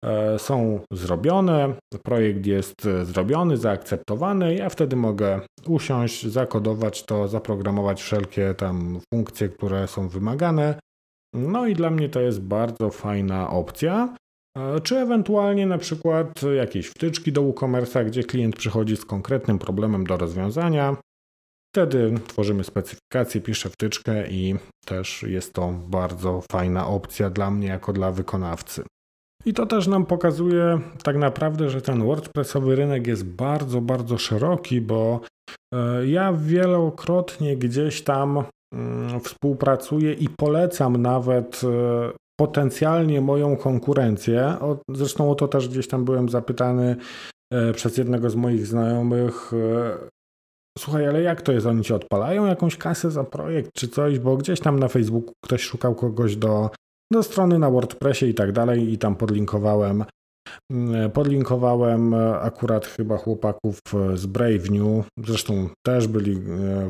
e, 0.04 0.38
są 0.38 0.80
zrobione, 0.92 1.74
projekt 2.02 2.46
jest 2.46 2.74
zrobiony, 3.02 3.56
zaakceptowany. 3.56 4.54
Ja 4.54 4.68
wtedy 4.68 4.96
mogę 4.96 5.40
usiąść, 5.66 6.26
zakodować 6.26 7.04
to, 7.04 7.28
zaprogramować 7.28 8.02
wszelkie 8.02 8.54
tam 8.54 9.00
funkcje, 9.14 9.48
które 9.48 9.88
są 9.88 10.08
wymagane. 10.08 10.74
No 11.34 11.66
i 11.66 11.74
dla 11.74 11.90
mnie 11.90 12.08
to 12.08 12.20
jest 12.20 12.40
bardzo 12.40 12.90
fajna 12.90 13.50
opcja. 13.50 14.16
Czy 14.82 14.98
ewentualnie 14.98 15.66
na 15.66 15.78
przykład 15.78 16.42
jakieś 16.56 16.86
wtyczki 16.86 17.32
do 17.32 17.42
WooCommerce'a, 17.42 18.06
gdzie 18.06 18.24
klient 18.24 18.56
przychodzi 18.56 18.96
z 18.96 19.04
konkretnym 19.04 19.58
problemem 19.58 20.06
do 20.06 20.16
rozwiązania. 20.16 20.96
Wtedy 21.74 22.14
tworzymy 22.26 22.64
specyfikację, 22.64 23.40
piszę 23.40 23.68
wtyczkę 23.68 24.28
i 24.28 24.54
też 24.86 25.22
jest 25.22 25.52
to 25.52 25.74
bardzo 25.88 26.42
fajna 26.52 26.86
opcja 26.86 27.30
dla 27.30 27.50
mnie 27.50 27.68
jako 27.68 27.92
dla 27.92 28.12
wykonawcy. 28.12 28.82
I 29.44 29.54
to 29.54 29.66
też 29.66 29.86
nam 29.86 30.06
pokazuje 30.06 30.80
tak 31.02 31.16
naprawdę, 31.16 31.70
że 31.70 31.82
ten 31.82 32.04
WordPressowy 32.04 32.76
rynek 32.76 33.06
jest 33.06 33.24
bardzo, 33.24 33.80
bardzo 33.80 34.18
szeroki, 34.18 34.80
bo 34.80 35.20
e, 35.74 36.06
ja 36.06 36.32
wielokrotnie 36.32 37.56
gdzieś 37.56 38.02
tam 38.02 38.44
mm, 38.74 39.20
współpracuję 39.20 40.12
i 40.12 40.28
polecam 40.28 40.96
nawet 40.96 41.60
e, 41.64 42.10
potencjalnie 42.40 43.20
moją 43.20 43.56
konkurencję. 43.56 44.56
Zresztą 44.88 45.30
o 45.30 45.34
to 45.34 45.48
też 45.48 45.68
gdzieś 45.68 45.88
tam 45.88 46.04
byłem 46.04 46.28
zapytany 46.28 46.96
e, 47.52 47.72
przez 47.72 47.96
jednego 47.96 48.30
z 48.30 48.36
moich 48.36 48.66
znajomych. 48.66 49.52
Słuchaj, 50.78 51.06
ale 51.06 51.22
jak 51.22 51.42
to 51.42 51.52
jest? 51.52 51.66
Oni 51.66 51.84
ci 51.84 51.94
odpalają 51.94 52.46
jakąś 52.46 52.76
kasę 52.76 53.10
za 53.10 53.24
projekt 53.24 53.70
czy 53.72 53.88
coś? 53.88 54.18
Bo 54.18 54.36
gdzieś 54.36 54.60
tam 54.60 54.78
na 54.78 54.88
Facebooku 54.88 55.32
ktoś 55.44 55.62
szukał 55.62 55.94
kogoś 55.94 56.36
do, 56.36 56.70
do 57.12 57.22
strony 57.22 57.58
na 57.58 57.70
WordPressie 57.70 58.26
i 58.26 58.34
tak 58.34 58.52
dalej, 58.52 58.92
i 58.92 58.98
tam 58.98 59.16
podlinkowałem 59.16 60.04
Mm, 60.70 61.10
podlinkowałem 61.10 62.14
akurat 62.40 62.86
chyba 62.86 63.16
chłopaków 63.16 63.78
z 64.14 64.26
Brave 64.26 64.70
New. 64.70 65.06
Zresztą 65.18 65.68
też 65.86 66.08
byli 66.08 66.32
e, 66.32 66.38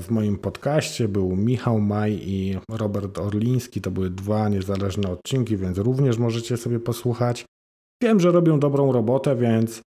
w 0.01 0.11
moim 0.11 0.39
podcaście. 0.39 1.09
Był 1.09 1.37
Michał 1.37 1.81
Maj 1.81 2.21
i 2.23 2.59
Robert 2.71 3.19
Orliński. 3.19 3.81
To 3.81 3.91
były 3.91 4.11
dwa 4.11 4.49
niezależne 4.49 5.11
odcinki, 5.11 5.57
więc 5.57 5.79
również 5.79 6.19
możecie 6.19 6.57
sobie 6.57 6.81
posłuchać. 6.81 7.45
Wiem, 8.03 8.21
że 8.21 8.31
robią 8.31 8.61
dobrą 8.61 8.93
robotę, 8.93 9.37
więc 9.37 9.81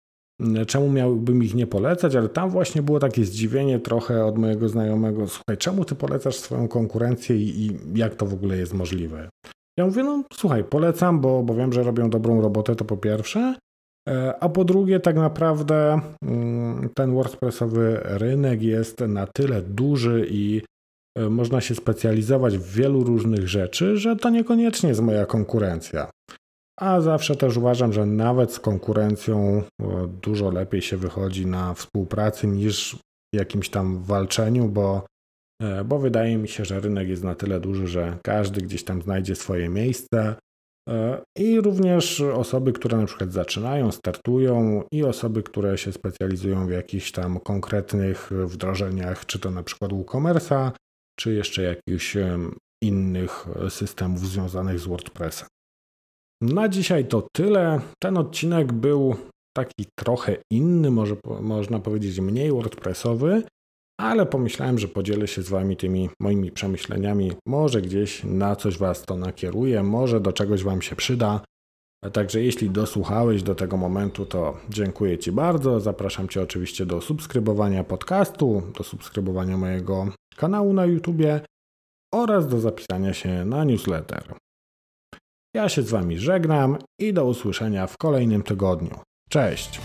czemu 0.67 0.91
miałbym 0.91 1.43
ich 1.43 1.55
nie 1.55 1.67
polecać, 1.67 2.17
ale 2.17 2.29
tam 2.29 2.51
właśnie 2.51 2.83
było 2.83 2.99
takie 2.99 3.25
zdziwienie 3.25 3.81
trochę 3.81 4.25
od 4.25 4.39
mojego 4.39 4.69
znajomego. 4.69 5.29
Słuchaj, 5.29 5.57
czemu 5.57 5.85
ty 5.85 5.95
polecasz 5.95 6.37
swoją 6.37 6.69
konkurencję 6.69 7.37
i, 7.37 7.67
i 7.67 7.79
jak 7.95 8.15
to 8.15 8.27
w 8.27 8.35
ogóle 8.35 8.57
jest 8.57 8.75
możliwe? 8.75 9.29
Ja 9.79 9.87
mówię, 9.87 10.03
no 10.05 10.25
słuchaj, 10.33 10.65
polecam, 10.65 11.21
bo, 11.21 11.43
bo 11.43 11.55
wiem, 11.55 11.73
że 11.73 11.83
robią 11.83 12.11
dobrą 12.11 12.41
robotę, 12.41 12.77
to 12.77 12.85
po 12.85 12.97
pierwsze. 12.97 13.55
E, 14.09 14.35
a 14.41 14.49
po 14.49 14.65
drugie, 14.65 15.01
tak 15.01 15.17
naprawdę 15.17 16.01
mm, 16.25 16.89
ten 16.95 17.15
WordPressowy 17.15 18.01
rynek 18.03 18.63
jest 18.63 19.01
na 19.01 19.27
tyle 19.27 19.63
duży 19.63 20.27
i 20.31 20.63
e, 21.19 21.29
można 21.29 21.61
się 21.61 21.75
specjalizować 21.75 22.59
w 22.59 22.75
wielu 22.75 23.05
różnych 23.05 23.49
rzeczy, 23.49 23.97
że 23.97 24.17
to 24.17 24.31
niekoniecznie 24.31 24.89
jest 24.89 25.01
moja 25.01 25.27
konkurencja. 25.27 26.11
A 26.83 27.01
zawsze 27.01 27.37
też 27.37 27.57
uważam, 27.57 27.93
że 27.93 28.07
nawet 28.07 28.53
z 28.53 28.61
konkurencją 28.61 29.63
dużo 30.23 30.51
lepiej 30.51 30.83
się 30.83 30.97
wychodzi 30.97 31.47
na 31.47 31.75
współpracy 31.75 32.47
niż 32.47 32.97
jakimś 33.35 33.69
tam 33.69 34.03
walczeniu, 34.03 34.69
bo 34.69 35.07
E, 35.63 35.85
bo 35.85 35.99
wydaje 35.99 36.37
mi 36.37 36.49
się, 36.49 36.65
że 36.65 36.81
rynek 36.81 37.09
jest 37.09 37.25
na 37.25 37.35
tyle 37.35 37.61
duży, 37.61 37.87
że 37.87 38.19
każdy 38.23 38.61
gdzieś 38.61 38.85
tam 38.85 39.03
znajdzie 39.03 39.35
swoje 39.35 39.69
miejsce. 39.69 40.35
E, 40.89 41.23
I 41.39 41.61
również 41.61 42.21
osoby, 42.21 42.73
które 42.73 42.99
na 42.99 43.07
przykład 43.07 43.33
zaczynają, 43.33 43.93
startują, 43.93 44.85
i 44.93 45.05
osoby, 45.05 45.43
które 45.43 45.79
się 45.79 45.93
specjalizują 45.93 46.67
w 46.67 46.71
jakichś 46.71 47.13
tam 47.13 47.41
konkretnych 47.41 48.31
wdrożeniach, 48.47 49.27
czy 49.27 49.39
to 49.39 49.51
na 49.51 49.63
przykład 49.63 49.93
WooCommerce'a, 49.93 50.71
czy 51.21 51.35
jeszcze 51.35 51.63
jakichś 51.63 52.17
innych 52.83 53.47
systemów 53.69 54.21
związanych 54.21 54.79
z 54.79 54.87
WordPressem. 54.87 55.49
Na 56.43 56.69
dzisiaj 56.69 57.05
to 57.05 57.29
tyle. 57.33 57.81
Ten 58.03 58.17
odcinek 58.17 58.73
był 58.73 59.15
taki 59.57 59.87
trochę 59.99 60.37
inny, 60.51 60.91
może 60.91 61.17
można 61.41 61.79
powiedzieć 61.79 62.21
mniej 62.21 62.51
WordPressowy, 62.53 63.43
ale 64.01 64.27
pomyślałem, 64.27 64.79
że 64.79 64.89
podzielę 64.89 65.29
się 65.29 65.43
z 65.43 65.49
Wami 65.49 65.77
tymi 65.77 66.11
moimi 66.21 66.53
przemyśleniami. 66.53 67.33
Może 67.47 67.83
gdzieś 67.83 68.25
na 68.25 68.57
coś 68.57 68.79
Was 68.79 69.03
to 69.03 69.17
nakieruje, 69.17 69.83
może 69.83 70.21
do 70.21 70.33
czegoś 70.33 70.63
Wam 70.63 70.83
się 70.83 70.97
przyda. 70.97 71.41
Także 72.13 72.43
jeśli 72.43 72.71
dosłuchałeś 72.71 73.43
do 73.43 73.55
tego 73.55 73.77
momentu, 73.77 74.27
to 74.27 74.57
dziękuję 74.71 75.19
Ci 75.19 75.33
bardzo. 75.33 75.81
Zapraszam 75.81 76.29
Cię 76.29 76.43
oczywiście 76.43 76.87
do 76.87 77.01
subskrybowania 77.01 77.85
podcastu, 77.85 78.63
do 78.79 78.85
subskrybowania 78.85 79.57
mojego 79.57 80.09
kanału 80.37 80.73
na 80.73 80.87
YouTubie 80.87 81.41
oraz 82.15 82.49
do 82.49 82.61
zapisania 82.61 83.15
się 83.15 83.45
na 83.45 83.65
newsletter. 83.65 84.35
Ja 85.55 85.69
się 85.69 85.83
z 85.83 85.91
Wami 85.91 86.19
żegnam 86.19 86.79
i 86.99 87.13
do 87.13 87.25
usłyszenia 87.25 87.87
w 87.87 87.97
kolejnym 87.97 88.43
tygodniu. 88.43 89.01
Cześć! 89.29 89.81